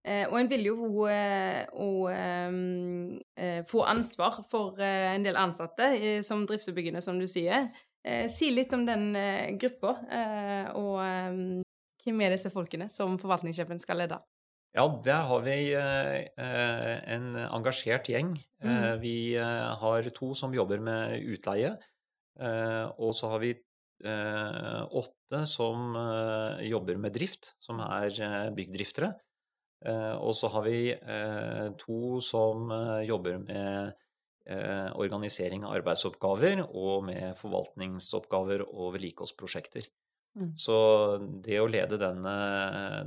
Eh, 0.07 0.25
og 0.31 0.39
en 0.39 0.49
vil 0.49 0.69
jo 0.71 1.07
eh, 1.11 1.67
og, 1.75 2.07
eh, 2.15 3.59
få 3.69 3.83
ansvar 3.91 4.39
for 4.49 4.79
eh, 4.81 5.11
en 5.17 5.27
del 5.27 5.37
ansatte 5.37 5.91
som 6.25 6.47
driftsbyggende, 6.49 7.03
som 7.05 7.19
du 7.21 7.27
sier. 7.29 7.69
Eh, 8.07 8.27
si 8.31 8.51
litt 8.55 8.73
om 8.77 8.85
den 8.87 9.11
gruppa, 9.59 9.95
og 10.79 10.99
hvem 12.05 12.21
er 12.25 12.35
disse 12.35 12.51
folkene 12.53 12.87
som 12.93 13.19
forvaltningssjefen 13.21 13.81
skal 13.83 14.05
lede? 14.05 14.19
Ja, 14.77 14.85
der 15.05 15.25
har 15.27 15.43
vi 15.43 15.57
en 15.75 17.29
engasjert 17.49 18.09
gjeng. 18.13 18.35
Mm. 18.63 19.01
Vi 19.03 19.35
har 19.37 20.11
to 20.15 20.35
som 20.39 20.55
jobber 20.55 20.81
med 20.85 21.25
utleie, 21.25 21.73
og 23.01 23.15
så 23.17 23.33
har 23.33 23.43
vi 23.43 23.55
åtte 25.03 25.41
som 25.51 25.97
jobber 26.63 27.01
med 27.01 27.17
drift, 27.17 27.57
som 27.65 27.81
er 27.83 28.53
byggdriftere. 28.55 29.11
Og 30.21 30.35
så 30.37 30.53
har 30.53 30.69
vi 30.69 30.81
to 31.81 32.21
som 32.25 32.71
jobber 33.09 33.41
med 33.43 33.97
organisering 34.49 35.67
av 35.67 35.75
arbeidsoppgaver 35.77 36.63
og 36.69 37.09
med 37.11 37.37
forvaltningsoppgaver 37.37 38.65
og 38.69 38.95
vedlikeholdsprosjekter. 38.97 39.89
Mm. 40.39 40.53
Så 40.57 40.77
det 41.45 41.59
å 41.61 41.69
lede 41.69 41.99
denne, 42.01 42.37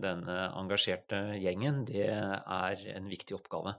denne 0.03 0.38
engasjerte 0.60 1.39
gjengen, 1.41 1.83
det 1.88 2.10
er 2.10 2.86
en 2.95 3.10
viktig 3.10 3.38
oppgave. 3.38 3.74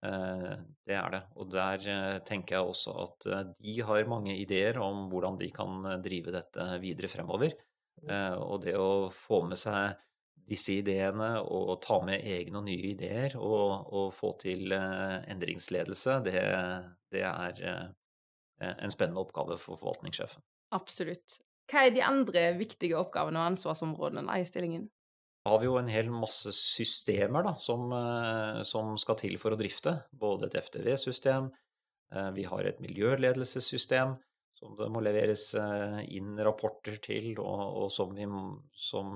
Det 0.00 0.96
er 0.96 1.10
det. 1.12 1.22
Og 1.36 1.50
der 1.52 2.20
tenker 2.26 2.56
jeg 2.56 2.70
også 2.72 2.94
at 3.04 3.26
de 3.60 3.74
har 3.84 4.08
mange 4.08 4.36
ideer 4.40 4.80
om 4.80 5.08
hvordan 5.12 5.36
de 5.40 5.50
kan 5.54 5.84
drive 6.04 6.32
dette 6.34 6.66
videre 6.82 7.10
fremover. 7.12 7.52
Og 8.40 8.62
det 8.64 8.76
å 8.80 9.10
få 9.12 9.42
med 9.48 9.60
seg 9.60 9.98
disse 10.50 10.74
ideene 10.80 11.36
og 11.46 11.76
ta 11.84 12.00
med 12.04 12.24
egne 12.26 12.58
og 12.58 12.66
nye 12.66 12.92
ideer 12.92 13.36
og, 13.38 13.86
og 13.94 14.08
få 14.16 14.32
til 14.42 14.72
endringsledelse, 14.74 16.16
det, 16.26 16.40
det 17.14 17.22
er 17.22 17.60
en 18.60 18.92
spennende 18.92 19.22
oppgave 19.22 19.56
for 19.62 19.78
forvaltningssjefen. 19.80 20.42
Absolutt. 20.74 21.38
Hva 21.70 21.86
er 21.86 21.94
de 21.94 22.02
andre 22.02 22.48
viktige 22.58 22.98
oppgavene 22.98 23.38
og 23.38 23.52
ansvarsområdene 23.52 24.40
i 24.40 24.48
stillingen? 24.48 24.88
Har 25.46 25.62
vi 25.62 25.70
jo 25.70 25.78
en 25.80 25.88
hel 25.88 26.10
masse 26.12 26.52
systemer 26.52 27.46
da, 27.46 27.54
som, 27.62 27.86
som 28.66 28.92
skal 29.00 29.16
til 29.22 29.38
for 29.40 29.54
å 29.54 29.58
drifte. 29.60 29.94
Både 30.12 30.50
et 30.50 30.58
FTV-system, 30.60 31.48
vi 32.36 32.44
har 32.50 32.66
et 32.66 32.82
miljøledelsessystem 32.82 34.18
som 34.60 34.74
det 34.76 34.90
må 34.92 35.00
leveres 35.00 35.46
inn 36.12 36.34
rapporter 36.44 36.98
til, 37.02 37.32
og, 37.40 37.62
og 37.84 37.92
som, 37.92 38.12
vi, 38.16 38.26
som, 38.76 39.14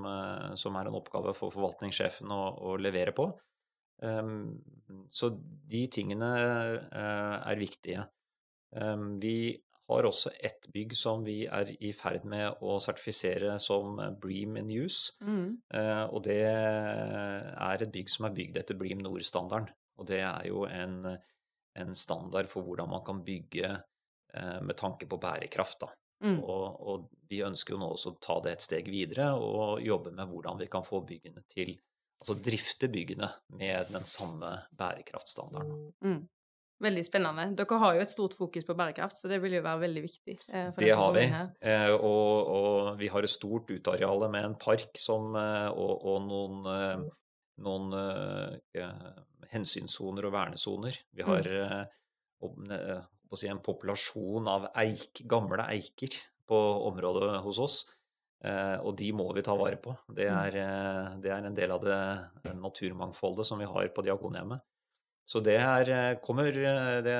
som, 0.57 0.79
er 0.79 0.89
en 0.89 0.97
oppgave 0.97 1.35
for 1.37 1.53
forvaltningssjefen 1.53 2.33
å, 2.33 2.41
å 2.71 2.77
levere 2.81 3.13
på. 3.15 3.29
Så 5.07 5.29
de 5.71 5.83
tingene 5.93 6.31
er 6.91 7.61
viktige. 7.61 8.07
Vi 9.21 9.37
har 9.87 10.07
også 10.07 10.31
ett 10.41 10.67
bygg 10.73 10.95
som 10.97 11.23
vi 11.25 11.43
er 11.45 11.69
i 11.77 11.91
ferd 11.93 12.25
med 12.29 12.61
å 12.65 12.77
sertifisere 12.81 13.55
som 13.61 13.99
Bream 14.21 14.57
in 14.61 14.71
use. 14.73 15.13
Mm. 15.21 15.61
Og 16.09 16.23
det 16.25 16.41
er 16.49 17.85
et 17.85 17.93
bygg 17.93 18.09
som 18.11 18.27
er 18.27 18.35
bygd 18.37 18.61
etter 18.61 18.77
Bream 18.79 19.03
Nord-standarden. 19.05 19.69
Og 20.01 20.09
det 20.09 20.21
er 20.25 20.47
jo 20.49 20.65
en, 20.67 21.03
en, 21.77 21.93
standard 21.95 22.49
for 22.51 22.65
hvordan 22.65 22.89
man 22.91 23.03
kan 23.05 23.21
bygge 23.25 23.75
med 24.61 24.75
tanke 24.77 25.07
på 25.09 25.19
bærekraft. 25.21 25.85
Mm. 26.23 26.39
Og, 26.43 26.79
og, 26.81 27.09
vi 27.29 27.41
ønsker 27.43 27.75
jo 27.75 27.81
nå 27.81 27.89
også 27.95 28.13
å 28.13 28.19
ta 28.21 28.37
det 28.45 28.55
et 28.55 28.63
steg 28.63 28.87
videre 28.91 29.31
og 29.35 29.81
jobbe 29.83 30.13
med 30.15 30.29
hvordan 30.29 30.61
vi 30.61 30.69
kan 30.71 30.85
få 30.85 31.03
byggene 31.07 31.45
til 31.51 31.75
Altså 32.15 32.37
drifte 32.39 32.87
byggene 32.89 33.27
med 33.59 33.89
den 33.91 34.05
samme 34.07 34.47
bærekraftstandarden. 34.79 35.81
Mm. 36.01 36.21
Veldig 36.81 37.03
spennende. 37.05 37.43
Dere 37.59 37.79
har 37.83 37.97
jo 37.97 38.05
et 38.05 38.13
stort 38.13 38.33
fokus 38.33 38.65
på 38.65 38.73
bærekraft, 38.79 39.19
så 39.19 39.29
det 39.29 39.41
vil 39.43 39.57
jo 39.57 39.61
være 39.61 39.81
veldig 39.83 40.03
viktig. 40.05 40.37
Eh, 40.47 40.69
det 40.79 40.93
har 40.95 41.11
vi. 41.13 41.25
Eh, 41.27 41.91
og, 41.93 42.49
og, 42.55 42.89
vi 42.97 43.11
har 43.11 43.27
et 43.27 43.33
stort 43.35 43.69
uteareale 43.69 44.31
med 44.31 44.47
en 44.47 44.57
park 44.57 44.95
som, 44.97 45.35
og, 45.35 45.93
og, 46.07 46.25
noen, 46.31 47.05
noen 47.67 47.93
hensynssoner 49.51 50.25
og 50.25 50.35
vernesoner. 50.39 50.97
Vi 51.13 51.27
har 51.27 51.51
uh, 51.51 53.03
si, 53.33 53.49
en 53.49 53.63
populasjon 53.65 54.47
av 54.51 54.69
eik, 54.77 55.23
gamle 55.25 55.65
eiker 55.71 56.13
på 56.45 56.61
området 56.91 57.41
hos 57.45 57.61
oss. 57.63 57.77
Uh, 58.45 58.77
og 58.85 58.93
de 58.99 59.09
må 59.15 59.25
vi 59.33 59.41
ta 59.41 59.55
vare 59.57 59.79
på. 59.81 59.95
Det 60.13 60.27
er, 60.29 60.57
det 61.23 61.31
er 61.33 61.47
en 61.47 61.57
del 61.57 61.71
av 61.73 61.81
det 61.81 62.53
naturmangfoldet 62.59 63.47
som 63.47 63.57
vi 63.57 63.69
har 63.69 63.89
på 63.95 64.03
Diakonhjemmet. 64.05 64.61
Så 65.25 65.41
det 65.41 65.55
er, 65.57 66.19
kommer 66.21 66.53
Det 66.53 67.15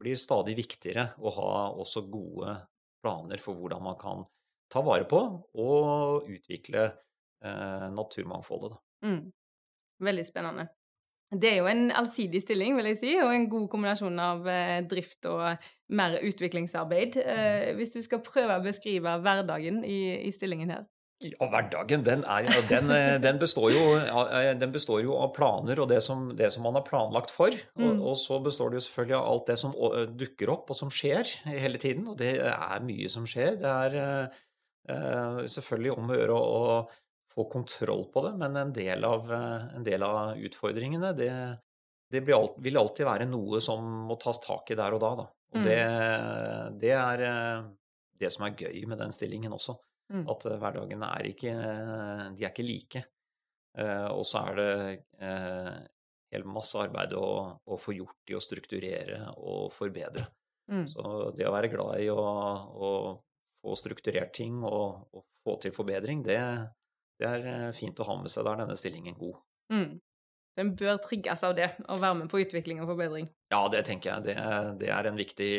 blir 0.00 0.18
stadig 0.18 0.56
viktigere 0.58 1.12
å 1.22 1.30
ha 1.36 1.52
også 1.78 2.02
gode 2.10 2.56
planer 3.04 3.40
for 3.40 3.58
hvordan 3.58 3.84
man 3.84 3.98
kan 4.00 4.24
ta 4.72 4.82
vare 4.84 5.06
på 5.08 5.20
og 5.62 6.26
utvikle 6.30 6.86
eh, 6.88 7.86
naturmangfoldet. 7.94 8.76
Mm. 9.06 9.22
Veldig 10.02 10.26
spennende. 10.28 10.66
Det 11.34 11.48
er 11.50 11.56
jo 11.58 11.66
en 11.66 11.88
allsidig 11.90 12.38
stilling, 12.44 12.76
vil 12.78 12.86
jeg 12.92 12.98
si, 13.00 13.14
og 13.18 13.32
en 13.34 13.48
god 13.50 13.66
kombinasjon 13.72 14.18
av 14.22 14.44
eh, 14.46 14.82
drift 14.86 15.26
og 15.26 15.64
mer 15.98 16.20
utviklingsarbeid. 16.22 17.18
Eh, 17.18 17.70
hvis 17.78 17.96
du 17.96 17.98
skal 18.04 18.22
prøve 18.22 18.54
å 18.54 18.62
beskrive 18.62 19.16
hverdagen 19.24 19.82
i, 19.82 19.98
i 20.28 20.30
stillingen 20.34 20.70
her? 20.70 20.84
Ja, 21.24 21.48
hverdagen 21.48 22.04
den, 22.04 22.22
er, 22.28 22.46
den, 22.68 22.90
den, 23.24 23.38
består 23.40 23.70
jo, 23.72 23.82
den, 24.60 24.72
består 24.74 25.00
jo, 25.00 25.14
av 25.16 25.30
planer 25.34 25.80
og 25.80 25.88
det 25.88 26.02
som, 26.04 26.26
det 26.36 26.50
som 26.52 26.66
man 26.68 26.76
har 26.76 26.84
planlagt 26.86 27.32
for. 27.32 27.56
Og, 27.74 27.86
Mm. 27.86 28.02
og, 28.04 28.14
så 28.20 28.36
består 28.44 28.70
det 28.70 28.78
jo 28.78 28.84
selvfølgelig 28.86 29.16
av 29.16 29.30
alt 29.30 29.46
det 29.48 29.56
som 29.62 29.72
dukker 30.20 30.52
opp 30.52 30.70
og 30.70 30.76
som 30.76 30.92
skjer 30.92 31.32
hele 31.48 31.80
tiden. 31.80 32.04
Og 32.12 32.20
det 32.20 32.36
er 32.44 32.84
mye 32.84 33.08
som 33.10 33.24
skjer. 33.26 33.56
Det 33.62 33.72
er 33.72 33.96
uh, 34.92 35.40
selvfølgelig 35.48 35.96
om 35.96 36.12
å 36.12 36.20
gjøre 36.20 36.36
å 36.36 36.62
få 37.36 37.44
kontroll 37.52 38.06
på 38.12 38.24
det, 38.24 38.34
men 38.40 38.56
en 38.56 38.72
del 38.72 39.04
av, 39.04 39.30
en 39.30 39.84
del 39.84 40.04
av 40.06 40.38
utfordringene 40.40 41.12
det, 41.18 41.30
det 42.12 42.22
alt, 42.32 42.56
vil 42.64 42.78
alltid 42.80 43.04
være 43.08 43.26
noe 43.28 43.60
som 43.60 43.84
må 44.08 44.16
tas 44.20 44.40
tak 44.40 44.72
i 44.72 44.78
der 44.78 44.96
og 44.96 45.02
da. 45.02 45.10
da. 45.22 45.26
Og 45.52 45.60
Mm. 45.60 45.62
det, 45.62 45.82
det 46.82 46.94
er 46.96 47.20
det 48.18 48.30
som 48.34 48.46
er 48.46 48.56
gøy 48.58 48.86
med 48.88 48.98
den 48.98 49.12
stillingen 49.14 49.52
også. 49.54 49.76
Mm. 50.12 50.24
At 50.30 50.46
hverdagene 50.46 51.06
er 51.18 51.28
ikke 51.32 51.52
De 52.36 52.44
er 52.44 52.50
ikke 52.50 52.66
like. 52.66 53.02
Eh, 53.76 54.08
og 54.12 54.24
så 54.26 54.44
er 54.48 54.58
det 54.60 54.72
eh, 55.20 55.72
helt 56.32 56.48
masse 56.48 56.78
arbeid 56.80 57.12
å, 57.18 57.28
å, 57.60 57.78
få 57.80 57.94
gjort 57.96 58.32
i 58.32 58.36
å 58.36 58.42
strukturere 58.42 59.20
og 59.36 59.68
forbedre. 59.74 60.24
Mm. 60.72 60.86
Så 60.90 61.02
det 61.36 61.46
å 61.46 61.54
være 61.54 61.70
glad 61.74 62.00
i 62.02 62.08
å, 62.10 62.16
å 62.16 62.90
få 63.62 63.76
strukturert 63.78 64.32
ting 64.36 64.62
og, 64.64 65.06
og, 65.12 65.26
få 65.46 65.58
til 65.62 65.74
forbedring, 65.76 66.24
det, 66.26 66.40
det 67.20 67.28
er 67.28 67.72
fint 67.76 68.00
å 68.00 68.06
ha 68.08 68.18
med 68.20 68.32
seg. 68.32 68.44
Da 68.46 68.54
er 68.54 68.64
denne 68.64 68.76
stillingen 68.78 69.16
god. 69.18 69.38
Mm. 69.72 69.98
Den 70.56 70.72
bør 70.78 70.96
trigges 71.04 71.42
av 71.44 71.52
det, 71.58 71.68
å 71.92 71.98
være 72.00 72.22
med 72.22 72.30
på 72.32 72.40
utvikling 72.40 72.80
og 72.80 72.88
forbedring. 72.88 73.28
Ja, 73.52 73.60
det 73.72 73.82
tenker 73.88 74.14
jeg. 74.14 74.24
Det, 74.30 74.36
det, 74.80 74.88
er, 74.88 75.08
en 75.10 75.18
viktig, 75.20 75.50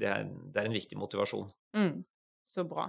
det 0.00 0.08
er, 0.08 0.24
det 0.24 0.62
er 0.62 0.70
en 0.70 0.76
viktig 0.76 0.96
motivasjon. 1.00 1.50
Mm. 1.76 2.00
Så 2.48 2.64
bra. 2.68 2.88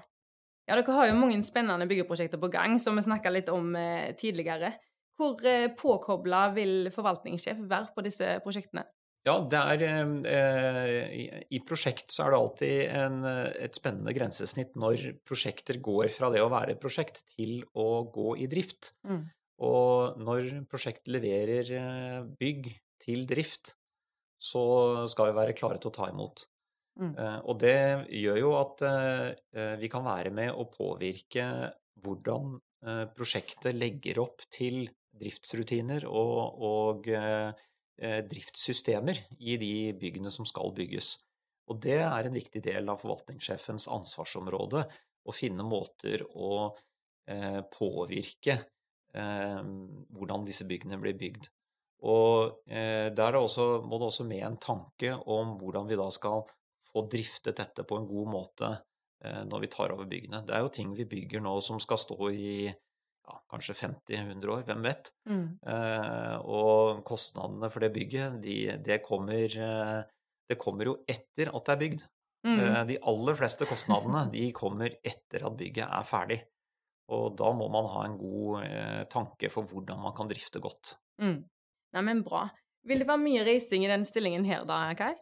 Ja, 0.64 0.78
dere 0.78 0.96
har 0.96 1.10
jo 1.10 1.20
mange 1.20 1.42
spennende 1.44 1.88
byggeprosjekter 1.90 2.40
på 2.40 2.48
gang, 2.54 2.78
som 2.80 2.96
vi 2.96 3.04
snakka 3.04 3.34
litt 3.34 3.52
om 3.52 3.74
eh, 3.76 4.14
tidligere. 4.16 4.72
Hvor 5.20 5.44
eh, 5.44 5.68
påkobla 5.76 6.46
vil 6.56 6.88
forvaltningssjef 6.96 7.60
være 7.68 7.92
på 7.96 8.06
disse 8.06 8.38
prosjektene? 8.46 8.86
Ja, 9.24 9.38
er, 9.40 9.84
eh, 10.28 11.14
i, 11.16 11.24
I 11.56 11.62
prosjekt 11.64 12.12
så 12.12 12.26
er 12.26 12.34
det 12.34 12.40
alltid 12.42 12.80
en, 13.00 13.22
et 13.64 13.78
spennende 13.78 14.12
grensesnitt 14.16 14.76
når 14.80 15.14
prosjekter 15.24 15.80
går 15.84 16.10
fra 16.12 16.28
det 16.34 16.42
å 16.44 16.52
være 16.52 16.76
et 16.76 16.82
prosjekt 16.82 17.24
til 17.36 17.62
å 17.80 18.04
gå 18.12 18.36
i 18.44 18.50
drift. 18.52 18.92
Mm. 19.08 19.24
Og 19.64 20.20
når 20.20 20.50
prosjekt 20.70 21.08
leverer 21.12 21.72
eh, 21.78 22.20
bygg 22.40 22.74
til 23.04 23.24
drift, 23.30 23.78
så 24.44 24.64
skal 25.12 25.30
vi 25.30 25.38
være 25.38 25.56
klare 25.56 25.80
til 25.80 25.92
å 25.92 25.96
ta 25.96 26.10
imot. 26.12 26.48
Mm. 27.00 27.14
Eh, 27.18 27.40
og 27.50 27.60
det 27.64 27.80
gjør 28.14 28.40
jo 28.42 28.52
at 28.60 28.84
eh, 28.86 29.30
eh, 29.56 29.76
vi 29.82 29.90
kan 29.92 30.06
være 30.06 30.34
med 30.36 30.52
å 30.52 30.68
påvirke 30.70 31.46
hvordan 32.04 32.58
eh, 32.86 33.06
prosjektet 33.16 33.78
legger 33.78 34.20
opp 34.24 34.44
til 34.54 34.86
driftsrutiner 35.14 36.06
og, 36.10 36.60
og 36.66 37.10
eh, 37.14 37.50
eh, 37.50 37.72
driftssystemer 38.02 39.20
i 39.38 39.54
de 39.62 39.74
byggene 40.00 40.32
som 40.34 40.48
skal 40.50 40.72
bygges. 40.76 41.12
Og 41.72 41.80
det 41.84 42.00
er 42.02 42.28
en 42.28 42.36
viktig 42.36 42.62
del 42.66 42.90
av 42.92 43.00
forvaltningssjefens 43.04 43.88
ansvarsområde 43.94 44.84
å 45.24 45.36
finne 45.36 45.64
måter 45.66 46.26
å 46.36 46.54
eh, 47.30 47.62
påvirke 47.72 48.58
eh, 49.16 49.62
hvordan 49.64 50.48
disse 50.48 50.68
byggene 50.68 51.00
blir 51.02 51.16
bygd. 51.20 51.48
Og 52.04 52.68
eh, 52.68 53.08
der 53.16 53.30
er 53.30 53.40
også, 53.40 53.68
må 53.88 54.00
det 54.00 54.10
også 54.10 54.28
med 54.28 54.44
en 54.44 54.60
tanke 54.60 55.14
om 55.32 55.56
hvordan 55.60 55.88
vi 55.88 56.00
da 56.00 56.10
skal 56.12 56.44
få 56.84 57.06
driftet 57.12 57.62
dette 57.62 57.86
på 57.88 57.98
en 57.98 58.10
god 58.10 58.32
måte 58.34 58.72
eh, 59.24 59.44
når 59.48 59.64
vi 59.64 59.72
tar 59.72 59.96
over 59.96 60.10
byggene. 60.10 60.44
Det 60.44 60.58
er 60.58 60.66
jo 60.66 60.74
ting 60.76 60.92
vi 60.98 61.08
bygger 61.10 61.44
nå 61.46 61.56
som 61.64 61.80
skal 61.84 62.02
stå 62.02 62.20
i 62.34 62.56
ja, 63.28 63.38
kanskje 63.52 63.76
50-100 63.80 64.52
år, 64.52 64.64
hvem 64.68 64.82
vet. 64.84 65.12
Mm. 65.30 65.46
Eh, 65.74 66.36
og 66.44 67.04
kostnadene 67.08 67.70
for 67.72 67.86
det 67.86 67.94
bygget, 67.96 68.40
de, 68.44 68.58
det, 68.84 69.00
kommer, 69.06 69.46
eh, 69.48 70.02
det 70.50 70.60
kommer 70.62 70.92
jo 70.92 70.98
etter 71.08 71.52
at 71.54 71.70
det 71.70 71.76
er 71.76 71.82
bygd. 71.86 72.08
Mm. 72.44 72.58
Eh, 72.60 72.82
de 72.90 72.98
aller 73.14 73.38
fleste 73.40 73.68
kostnadene 73.70 74.26
de 74.34 74.50
kommer 74.56 74.98
etter 75.00 75.46
at 75.48 75.56
bygget 75.60 75.88
er 75.88 76.08
ferdig. 76.08 76.42
Og 77.14 77.34
da 77.40 77.50
må 77.56 77.68
man 77.72 77.88
ha 77.92 78.06
en 78.08 78.18
god 78.20 78.64
eh, 78.64 79.04
tanke 79.12 79.50
for 79.52 79.68
hvordan 79.68 80.00
man 80.04 80.16
kan 80.16 80.28
drifte 80.32 80.60
godt. 80.64 80.96
Mm. 81.22 81.42
Nei, 81.94 82.04
men 82.04 82.24
bra. 82.26 82.48
Vil 82.88 83.00
det 83.04 83.08
være 83.08 83.24
mye 83.24 83.44
reising 83.48 83.86
i 83.86 83.92
den 83.92 84.04
stillingen 84.08 84.44
her 84.48 84.66
da, 84.68 84.86
Kai? 85.00 85.14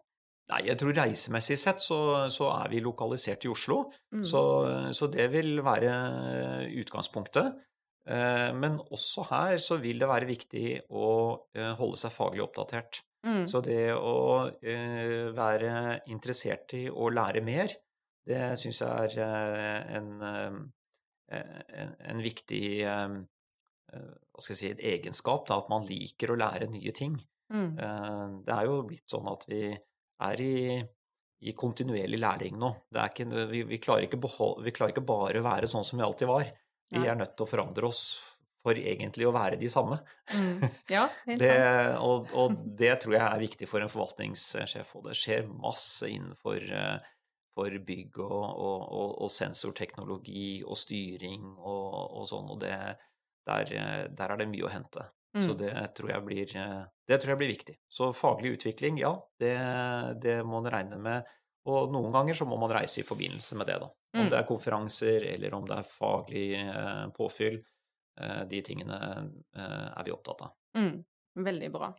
Nei, 0.49 0.63
jeg 0.67 0.79
tror 0.81 0.95
reisemessig 0.97 1.55
sett 1.61 1.79
så, 1.83 1.97
så 2.33 2.49
er 2.57 2.71
vi 2.73 2.81
lokalisert 2.83 3.45
i 3.45 3.51
Oslo, 3.51 3.83
Mm. 4.11 4.23
så, 4.27 4.41
så 4.97 5.07
det 5.07 5.29
vil 5.31 5.61
være 5.63 5.91
utgangspunktet. 6.81 7.53
Eh, 8.09 8.49
Men 8.53 8.79
også 8.89 9.25
her 9.29 9.57
så 9.61 9.77
vil 9.81 10.01
det 10.01 10.09
være 10.09 10.29
viktig 10.29 10.65
å 10.89 11.07
eh, 11.53 11.73
holde 11.77 11.99
seg 12.01 12.13
faglig 12.15 12.43
oppdatert. 12.45 13.03
Mm. 13.21 13.43
Så 13.45 13.61
det 13.61 13.93
å 13.93 14.47
eh, 14.49 15.29
være 15.37 16.01
interessert 16.09 16.73
i 16.77 16.87
å 16.89 17.11
lære 17.13 17.43
mer, 17.45 17.73
det 18.25 18.53
syns 18.61 18.81
jeg 18.81 19.21
er 19.25 19.95
en, 19.97 20.09
en, 21.33 22.19
viktig 22.21 22.85
hva 22.85 24.43
skal 24.43 24.53
jeg 24.53 24.59
si, 24.59 24.69
et 24.69 24.83
egenskap, 24.91 25.47
da, 25.49 25.57
at 25.57 25.71
man 25.73 25.87
liker 25.87 26.31
å 26.31 26.37
lære 26.37 26.69
nye 26.69 26.93
ting. 26.93 27.15
Mm. 27.51 27.71
Det 28.45 28.53
er 28.53 28.69
jo 28.69 28.75
blitt 28.85 29.09
sånn 29.09 29.25
at 29.27 29.47
vi 29.49 29.63
er 29.73 30.43
i, 30.45 30.77
i 31.49 31.55
kontinuerlig 31.57 32.21
læring 32.21 32.61
nå. 32.61 32.69
Det 32.93 33.01
er 33.01 33.09
ikke, 33.09 33.47
vi, 33.49 33.63
vi, 33.73 33.81
klarer 33.81 34.05
ikke 34.05 34.21
behol- 34.21 34.61
vi 34.61 34.75
klarer 34.77 34.93
ikke 34.93 35.07
bare 35.09 35.41
å 35.41 35.47
være 35.49 35.71
sånn 35.73 35.87
som 35.87 35.97
vi 35.97 36.05
alltid 36.05 36.29
var. 36.29 36.53
Vi 36.91 37.07
er 37.07 37.15
nødt 37.15 37.37
til 37.37 37.45
å 37.47 37.49
forandre 37.49 37.87
oss 37.87 38.01
for 38.61 38.77
egentlig 38.77 39.25
å 39.25 39.33
være 39.33 39.57
de 39.57 39.69
samme. 39.73 39.97
Mm. 40.35 40.65
Ja, 40.91 41.07
helt 41.29 41.41
Det, 41.41 41.55
og, 42.03 42.29
og 42.37 42.57
det 42.81 42.93
tror 43.01 43.15
jeg 43.17 43.23
er 43.25 43.41
viktig 43.41 43.69
for 43.69 43.81
en 43.81 43.89
forvaltningssjef. 43.89 44.91
Og 44.99 45.07
det 45.07 45.15
skjer 45.17 45.47
masse 45.49 46.09
innenfor 46.11 46.59
eh, 46.61 47.09
for 47.55 47.79
bygg 47.87 48.19
og, 48.23 48.43
og, 48.43 48.83
og, 48.85 49.15
og 49.25 49.31
sensorteknologi 49.33 50.61
og 50.63 50.77
styring 50.79 51.49
og, 51.57 52.21
og 52.21 52.29
sånn. 52.29 52.51
Og 52.53 52.61
det, 52.61 52.75
der, 53.49 53.73
der 54.13 54.35
er 54.35 54.39
det 54.43 54.51
mye 54.51 54.69
å 54.69 54.75
hente. 54.75 55.07
Så 55.39 55.53
Mm. 55.53 55.59
det 55.61 55.73
tror, 55.95 56.09
jeg 56.11 56.23
blir, 56.27 56.49
eh, 56.59 56.79
det 57.07 57.17
tror 57.23 57.31
jeg 57.31 57.39
blir 57.39 57.51
viktig. 57.53 57.75
Så 57.87 58.09
faglig 58.11 58.57
utvikling, 58.57 58.97
ja, 58.99 59.13
det, 59.39 59.53
det 60.19 60.41
må 60.43 60.59
man 60.59 60.67
regne 60.73 60.97
med. 60.99 61.29
Og 61.69 61.91
noen 61.93 62.11
ganger 62.13 62.33
så 62.33 62.45
må 62.49 62.57
man 62.57 62.71
reise 62.73 63.01
i 63.01 63.05
forbindelse 63.05 63.57
med 63.59 63.67
det, 63.69 63.79
da. 63.83 63.89
Om 64.15 64.23
Mm. 64.25 64.29
det 64.29 64.37
er 64.39 64.47
konferanser 64.49 65.23
eller 65.33 65.53
om 65.53 65.65
det 65.65 65.77
er 65.77 65.83
faglig 65.87 66.47
eh, 66.59 67.07
påfyll. 67.15 67.61
Eh, 68.19 68.43
de 68.49 68.61
tingene 68.61 68.97
eh, 69.55 69.87
er 69.97 70.03
vi 70.03 70.11
opptatt 70.11 70.41
av. 70.41 70.55
Mm. 70.75 71.03
Veldig 71.35 71.69
bra. 71.71 71.93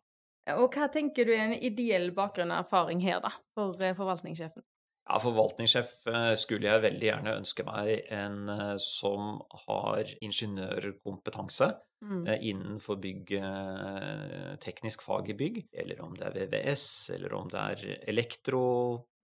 Og 0.58 0.74
hva 0.74 0.88
tenker 0.92 1.24
du 1.24 1.32
er 1.32 1.44
en 1.46 1.54
ideell 1.54 2.10
bakgrunn 2.12 2.50
og 2.50 2.64
erfaring 2.66 3.00
her, 3.00 3.20
da, 3.22 3.30
for 3.54 3.72
eh, 3.80 3.94
forvaltningssjefen? 3.94 4.62
Ja, 5.08 5.18
forvaltningssjef 5.18 5.94
eh, 6.06 6.34
skulle 6.38 6.68
jeg 6.68 6.82
veldig 6.82 7.06
gjerne 7.08 7.36
ønske 7.40 7.64
meg 7.66 8.04
en 8.10 8.48
eh, 8.52 8.74
som 8.82 9.40
har 9.66 10.04
ingeniørkompetanse 10.20 11.72
Mm. 12.02 12.24
innenfor 12.42 12.96
bygg, 12.98 13.28
teknisk 14.58 15.04
fag 15.06 15.28
i 15.30 15.34
bygg, 15.38 15.60
eller 15.78 16.00
om 16.02 16.14
det 16.18 16.24
er 16.26 16.32
VVS, 16.34 17.10
eller 17.14 17.34
om 17.38 17.46
det 17.46 17.60
er 17.62 17.84
elektro, 18.10 18.62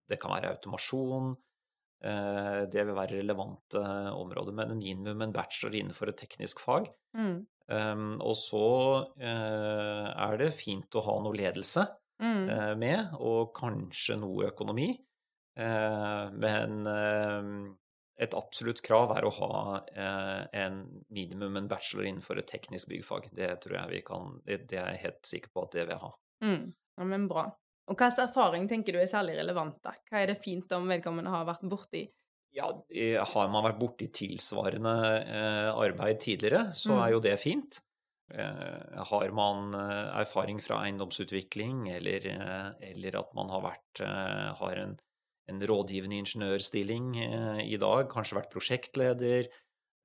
det 0.08 0.18
kan 0.20 0.32
være 0.34 0.54
automasjon. 0.56 1.36
eh, 2.04 2.66
Det 2.70 2.84
vil 2.86 2.94
være 2.96 3.18
relevante 3.20 3.82
områder, 4.14 4.52
men 4.54 4.76
minimum 4.78 5.22
en 5.22 5.32
bachelor 5.32 5.74
innenfor 5.74 6.08
et 6.12 6.16
teknisk 6.20 6.60
fag. 6.60 6.90
Mm. 7.16 7.46
Um, 7.68 8.14
og 8.24 8.32
så 8.40 8.66
eh, 9.20 10.06
er 10.16 10.38
det 10.40 10.54
fint 10.56 10.88
å 10.96 11.02
ha 11.04 11.18
noe 11.22 11.36
ledelse 11.36 11.86
Mm. 12.18 12.48
eh, 12.50 12.74
med, 12.74 13.12
og 13.22 13.52
kanskje 13.54 14.16
noe 14.18 14.48
økonomi. 14.50 14.88
Men 15.54 16.86
et 18.18 18.34
absolutt 18.34 18.82
krav 18.82 19.12
er 19.16 19.26
å 19.26 19.30
ha 19.36 19.58
en 20.52 21.04
minimum 21.14 21.56
en 21.60 21.68
bachelor 21.70 22.06
innenfor 22.06 22.38
et 22.38 22.48
teknisk 22.50 22.88
byggfag. 22.90 23.28
Det 23.34 23.48
tror 23.62 23.76
jeg 23.78 23.90
vi 23.90 24.00
kan, 24.06 24.40
det, 24.46 24.60
det 24.70 24.78
er 24.78 24.92
jeg 24.92 25.02
helt 25.04 25.30
sikker 25.30 25.50
på 25.54 25.64
at 25.64 25.74
det 25.74 25.84
vil 25.84 25.94
jeg 25.94 26.02
ha. 26.04 26.10
Mm. 26.42 26.64
Ja, 26.98 27.04
men 27.10 27.26
bra. 27.30 27.44
Og 27.88 27.96
hva 27.96 28.10
slags 28.12 28.30
erfaring 28.30 28.68
tenker 28.68 28.92
du 28.92 29.00
er 29.00 29.08
særlig 29.10 29.36
relevant, 29.38 29.78
da? 29.84 29.94
Hva 30.10 30.22
er 30.22 30.32
det 30.32 30.38
fint 30.44 30.70
om 30.76 30.88
vedkommende 30.90 31.32
har 31.32 31.46
vært 31.48 31.64
borti? 31.70 32.04
Ja, 32.56 32.70
har 33.32 33.50
man 33.52 33.64
vært 33.66 33.78
borti 33.80 34.08
tilsvarende 34.12 34.94
eh, 35.20 35.68
arbeid 35.72 36.20
tidligere, 36.24 36.70
så 36.72 36.94
Mm. 36.96 37.02
er 37.04 37.10
jo 37.12 37.20
det 37.20 37.34
fint. 37.40 37.80
Eh, 38.32 39.02
har 39.10 39.30
man 39.36 39.74
eh, 39.76 40.20
erfaring 40.20 40.60
fra 40.60 40.82
eiendomsutvikling, 40.86 41.86
eller, 41.92 42.26
eller 42.80 43.18
at 43.20 43.34
man 43.36 43.48
har 43.52 43.62
vært 43.62 44.02
har 44.58 44.76
en, 44.82 44.96
en 45.48 45.60
rådgivende 45.60 46.18
ingeniørstilling 46.24 47.16
i 47.64 47.76
dag, 47.80 48.08
kanskje 48.12 48.36
vært 48.40 48.52
prosjektleder, 48.52 49.48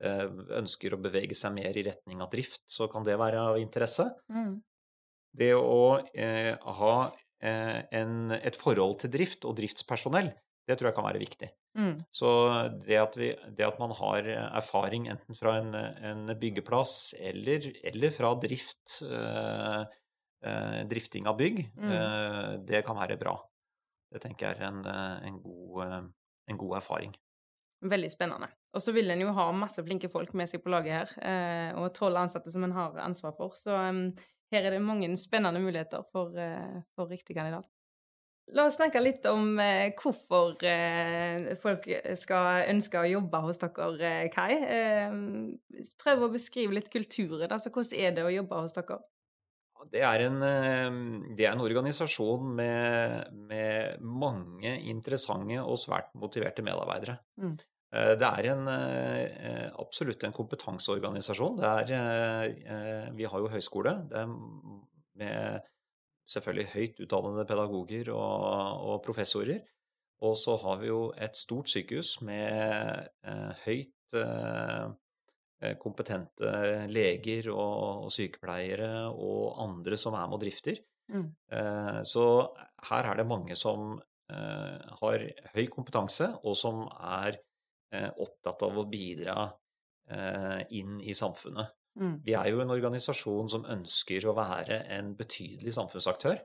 ønsker 0.04 0.94
å 0.96 1.00
bevege 1.00 1.36
seg 1.38 1.52
mer 1.54 1.76
i 1.78 1.84
retning 1.86 2.20
av 2.20 2.30
drift, 2.32 2.60
så 2.68 2.88
kan 2.92 3.04
det 3.06 3.14
være 3.20 3.40
av 3.40 3.58
interesse. 3.60 4.08
Mm. 4.28 4.58
Det 5.36 5.52
å 5.56 6.00
ha 6.80 6.94
en, 7.44 8.32
et 8.36 8.56
forhold 8.56 8.98
til 9.04 9.12
drift 9.12 9.44
og 9.44 9.56
driftspersonell, 9.58 10.32
det 10.64 10.78
tror 10.80 10.88
jeg 10.88 10.96
kan 10.96 11.04
være 11.04 11.20
viktig. 11.20 11.48
Mm. 11.76 11.96
Så 12.14 12.28
det 12.86 12.96
at, 12.96 13.16
vi, 13.20 13.32
det 13.52 13.66
at 13.66 13.78
man 13.82 13.92
har 13.98 14.28
erfaring 14.56 15.08
enten 15.12 15.36
fra 15.36 15.58
en, 15.60 15.74
en 15.74 16.30
byggeplass 16.40 17.14
eller, 17.20 17.66
eller 17.84 18.14
fra 18.14 18.30
drift, 18.40 19.02
eh, 19.04 19.82
eh, 20.46 20.78
drifting 20.88 21.26
av 21.28 21.36
bygg, 21.40 21.66
Mm. 21.76 21.90
eh, 21.90 22.52
det 22.64 22.84
kan 22.86 22.96
være 22.96 23.18
bra. 23.20 23.36
Det 24.14 24.22
tenker 24.22 24.46
jeg 24.52 24.60
er 24.62 24.68
en, 24.70 24.80
eh, 24.86 25.28
en, 25.28 25.40
god, 25.42 25.84
eh, 25.84 26.02
en 26.54 26.56
god 26.64 26.76
erfaring. 26.80 27.12
Veldig 27.84 28.08
spennende. 28.14 28.48
Og 28.72 28.80
så 28.80 28.94
vil 28.96 29.10
en 29.12 29.20
jo 29.20 29.32
ha 29.36 29.50
masse 29.52 29.82
flinke 29.84 30.08
folk 30.08 30.32
med 30.34 30.48
seg 30.48 30.62
på 30.64 30.70
laget 30.72 30.94
her, 30.94 31.10
eh, 31.20 31.74
og 31.76 31.92
tolv 31.94 32.16
ansatte 32.16 32.50
som 32.50 32.64
en 32.64 32.72
har 32.72 32.96
ansvar 33.04 33.34
for. 33.36 33.52
Så 33.58 33.74
em, 33.76 34.06
her 34.54 34.68
er 34.68 34.76
det 34.76 34.84
mange 34.84 35.10
spennende 35.20 35.62
muligheter 35.62 36.04
for, 36.12 36.34
eh, 36.38 36.82
for 36.94 37.10
riktig 37.10 37.36
kandidat. 37.36 37.70
La 38.54 38.66
oss 38.68 38.76
snakke 38.76 39.00
litt 39.00 39.24
om 39.30 39.58
eh, 39.62 39.94
hvorfor 39.96 40.60
eh, 40.68 41.54
folk 41.62 41.88
skal 42.20 42.68
ønske 42.74 43.00
å 43.00 43.08
jobbe 43.08 43.40
hos 43.46 43.60
dere, 43.62 44.12
Kai. 44.34 44.52
Prøv 46.02 46.26
å 46.26 46.32
beskrive 46.34 46.76
litt 46.76 46.92
kulturen. 46.92 47.48
Altså, 47.48 47.72
hvordan 47.72 48.00
er 48.00 48.16
det 48.16 48.26
å 48.26 48.32
jobbe 48.34 48.62
hos 48.66 48.76
dere? 48.76 49.00
Det 49.92 50.00
er 50.06 50.22
en, 50.24 50.38
det 51.36 51.44
er 51.44 51.52
en 51.52 51.60
organisasjon 51.60 52.54
med, 52.56 53.32
med 53.50 54.00
mange 54.00 54.70
interessante 54.88 55.58
og 55.60 55.76
svært 55.80 56.14
motiverte 56.16 56.64
medarbeidere. 56.64 57.18
Mm. 57.42 57.58
Eh, 57.94 58.14
Det 58.18 58.26
er 58.26 58.50
en, 58.52 58.68
eh, 58.68 59.70
absolutt 59.78 60.24
en 60.24 60.32
kompetanseorganisasjon. 60.32 61.56
Det 61.56 61.92
er, 61.92 61.92
eh, 61.92 63.10
vi 63.12 63.24
har 63.24 63.38
jo 63.38 63.48
høyskole. 63.48 64.08
Det 64.08 64.18
er 64.18 64.26
med 65.16 65.62
selvfølgelig 66.26 66.72
høyt 66.74 67.00
utdannede 67.00 67.46
pedagoger 67.46 68.08
og, 68.10 68.80
og 68.88 69.02
professorer. 69.04 69.60
Og 70.22 70.34
så 70.36 70.56
har 70.56 70.78
vi 70.78 70.86
jo 70.88 71.12
et 71.16 71.36
stort 71.36 71.68
sykehus 71.68 72.20
med 72.22 73.08
høyt 73.66 73.90
kompetente 75.80 76.88
leger 76.88 77.50
og, 77.52 78.04
og, 78.04 78.10
sykepleiere 78.12 79.10
og 79.10 79.60
andre 79.60 79.96
som 79.96 80.14
er 80.14 80.26
med 80.26 80.38
og 80.38 80.40
drifter. 80.40 80.80
Mm. 81.08 81.34
Så 82.04 82.24
her 82.88 83.10
er 83.10 83.14
det 83.16 83.26
mange 83.26 83.56
som 83.56 84.00
har 84.30 85.26
høy 85.54 85.66
kompetanse, 85.66 86.38
og 86.44 86.56
som 86.56 86.86
er 87.00 87.36
opptatt 88.20 88.64
av 88.66 88.78
å 88.80 88.86
bidra 88.90 89.36
inn 90.74 90.98
i 91.00 91.14
samfunnet. 91.16 91.70
Mm. 92.00 92.16
Vi 92.26 92.34
er 92.34 92.50
jo 92.50 92.62
en 92.62 92.72
organisasjon 92.74 93.50
som 93.52 93.66
ønsker 93.70 94.26
å 94.26 94.34
være 94.36 94.80
en 94.96 95.12
betydelig 95.18 95.74
samfunnsaktør. 95.76 96.42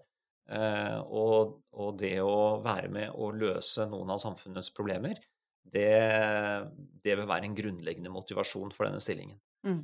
Eh, 0.49 0.97
og, 1.13 1.59
og, 1.77 1.93
det 2.01 2.17
å 2.25 2.59
være 2.65 2.89
med 2.93 3.13
å 3.13 3.29
løse 3.35 3.85
noen 3.89 4.15
av 4.15 4.21
samfunnets 4.21 4.71
problemer, 4.73 5.19
det, 5.69 5.93
det 7.03 7.15
vil 7.19 7.29
være 7.29 7.45
en 7.45 7.57
grunnleggende 7.57 8.13
motivasjon 8.13 8.73
for 8.73 8.87
denne 8.87 9.01
stillingen. 9.03 9.37
Mm. 9.67 9.83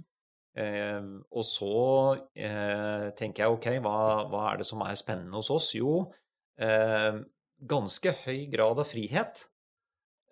Eh, 0.56 1.10
og 1.36 1.46
så 1.46 1.76
eh, 2.34 3.10
tenker 3.18 3.46
jeg 3.46 3.58
ok, 3.58 3.70
hva, 3.86 3.98
hva, 4.32 4.46
er 4.52 4.62
det 4.62 4.70
som 4.70 4.82
er 4.86 4.98
spennende 4.98 5.38
hos 5.38 5.52
oss? 5.54 5.74
Jo, 5.78 6.00
eh, 6.62 7.22
ganske 7.62 8.16
høy 8.24 8.46
grad 8.54 8.82
av 8.82 8.90
frihet. 8.90 9.48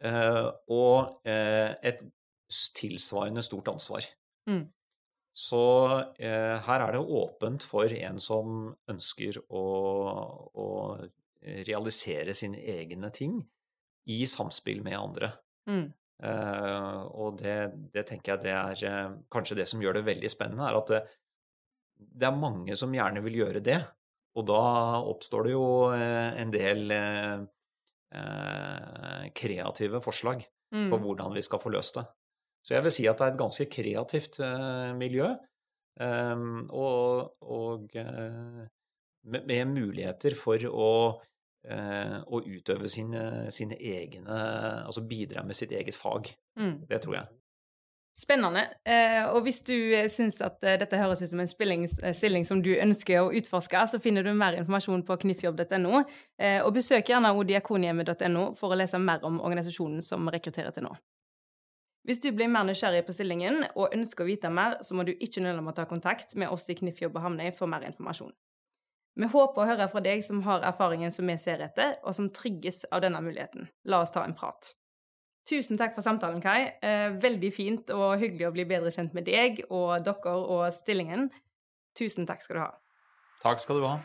Eh, 0.04 0.48
og 0.76 1.28
eh, 1.28 1.74
et 1.86 2.04
tilsvarende 2.76 3.44
stort 3.46 3.72
ansvar. 3.72 4.06
Mm. 4.50 4.66
Så 5.34 5.64
eh, 6.20 6.60
her 6.68 6.84
er 6.86 6.94
det 6.94 7.02
åpent 7.02 7.66
for 7.66 7.90
en 7.98 8.20
som 8.22 8.68
ønsker 8.92 9.40
å, 9.48 9.66
å, 10.54 10.70
realisere 11.44 12.32
sine 12.32 12.62
egne 12.72 13.10
ting 13.12 13.34
i 14.08 14.22
samspill 14.30 14.78
med 14.86 14.96
andre. 14.96 15.28
Mm. 15.68 15.90
Eh, 16.24 17.02
og 17.20 17.42
det, 17.42 17.58
det, 17.92 18.06
tenker 18.08 18.36
jeg 18.36 18.44
det 18.46 18.54
er 18.54 19.18
kanskje 19.34 19.58
det 19.60 19.66
som 19.68 19.84
gjør 19.84 19.98
det 19.98 20.06
veldig 20.08 20.32
spennende, 20.32 20.70
er 20.70 20.78
at 20.80 20.94
det, 20.94 21.02
det, 22.00 22.30
er 22.30 22.40
mange 22.46 22.78
som 22.80 22.96
gjerne 22.96 23.24
vil 23.26 23.42
gjøre 23.42 23.64
det. 23.66 23.82
Og 24.40 24.48
da 24.48 24.62
oppstår 25.04 25.50
det 25.50 25.52
jo 25.52 25.66
en 25.94 26.54
del 26.54 26.96
eh, 28.14 28.78
eh, 29.10 29.26
kreative 29.36 30.02
forslag 30.04 30.44
mm. 30.74 30.88
for 30.92 31.02
hvordan 31.04 31.36
vi 31.36 31.44
skal 31.46 31.62
få 31.62 31.74
løst 31.74 32.00
det. 32.00 32.06
Så 32.64 32.78
jeg 32.78 32.86
vil 32.86 32.96
si 32.96 33.08
at 33.10 33.20
det 33.20 33.26
er 33.26 33.34
et 33.34 33.42
ganske 33.42 33.66
kreativt 33.68 34.38
uh, 34.40 34.94
miljø, 34.96 35.34
um, 36.00 36.62
og, 36.72 37.34
og 37.44 37.98
uh, 38.00 38.62
med, 39.28 39.44
med, 39.50 39.66
muligheter 39.74 40.38
for 40.40 40.64
å, 40.70 40.92
å 41.64 42.40
utøve 42.44 42.90
sine, 42.92 43.50
sine, 43.56 43.78
egne 43.80 44.36
Altså 44.84 45.04
bidra 45.08 45.46
med 45.48 45.56
sitt 45.56 45.72
eget 45.72 45.96
fag. 45.96 46.28
Mm. 46.60 46.82
Det 46.90 47.00
tror 47.04 47.18
jeg. 47.20 47.43
Spennende. 48.14 48.68
Eh, 48.86 49.24
og 49.26 49.42
hvis 49.48 49.64
du 49.66 49.74
syns 50.14 50.36
at 50.46 50.60
dette 50.62 51.00
høres 51.02 51.24
ut 51.24 51.32
som 51.32 51.40
en 51.42 51.50
stilling 51.50 52.46
som 52.46 52.60
du 52.62 52.70
ønsker 52.76 53.24
å 53.24 53.32
utforske, 53.34 53.80
så 53.90 54.00
finner 54.02 54.22
du 54.22 54.30
mer 54.38 54.60
informasjon 54.60 55.02
på 55.08 55.18
knifjobb.no. 55.24 56.04
Eh, 56.38 56.60
og 56.62 56.76
besøk 56.78 57.10
gjerne 57.10 57.34
diakonhjemmet.no 57.50 58.52
for 58.60 58.74
å 58.74 58.78
lese 58.78 59.02
mer 59.02 59.26
om 59.26 59.42
organisasjonen 59.42 60.06
som 60.06 60.30
rekrutterer 60.30 60.76
til 60.76 60.86
nå. 60.86 60.94
Hvis 62.04 62.22
du 62.22 62.30
blir 62.36 62.52
mer 62.52 62.68
nysgjerrig 62.68 63.06
på 63.08 63.16
stillingen 63.16 63.64
og 63.74 63.96
ønsker 63.96 64.26
å 64.26 64.30
vite 64.30 64.52
mer, 64.54 64.78
så 64.84 64.94
må 64.94 65.08
du 65.08 65.14
ikke 65.16 65.42
nøle 65.42 65.64
med 65.64 65.74
å 65.74 65.78
ta 65.82 65.88
kontakt 65.90 66.36
med 66.36 66.52
oss 66.52 66.68
i 66.70 66.76
Kniffjobb 66.78 67.16
og 67.16 67.26
Hamnøy 67.26 67.50
for 67.56 67.72
mer 67.72 67.86
informasjon. 67.88 68.34
Vi 69.16 69.30
håper 69.30 69.62
å 69.62 69.68
høre 69.70 69.90
fra 69.90 70.02
deg 70.04 70.22
som 70.26 70.42
har 70.46 70.66
erfaringen 70.68 71.14
som 71.16 71.30
vi 71.30 71.38
ser 71.40 71.64
etter, 71.64 71.96
og 72.04 72.14
som 72.18 72.32
trigges 72.34 72.84
av 72.92 73.06
denne 73.06 73.22
muligheten. 73.24 73.70
La 73.90 74.02
oss 74.04 74.14
ta 74.14 74.26
en 74.26 74.36
prat. 74.38 74.74
Tusen 75.50 75.80
takk 75.80 75.96
for 75.96 76.06
samtalen, 76.06 76.40
Kai. 76.44 76.72
Eh, 76.82 77.10
veldig 77.20 77.52
fint 77.52 77.90
og 77.92 78.16
hyggelig 78.22 78.48
å 78.48 78.54
bli 78.56 78.68
bedre 78.70 78.94
kjent 78.96 79.16
med 79.18 79.28
deg 79.28 79.60
og 79.70 79.98
dere 80.06 80.38
og 80.40 80.64
stillingen. 80.76 81.28
Tusen 82.00 82.28
takk 82.30 82.42
skal 82.46 82.56
du 82.56 82.64
ha. 82.64 82.72
Takk 83.44 83.60
skal 83.60 83.84
du 83.84 83.90
ha. 83.90 84.00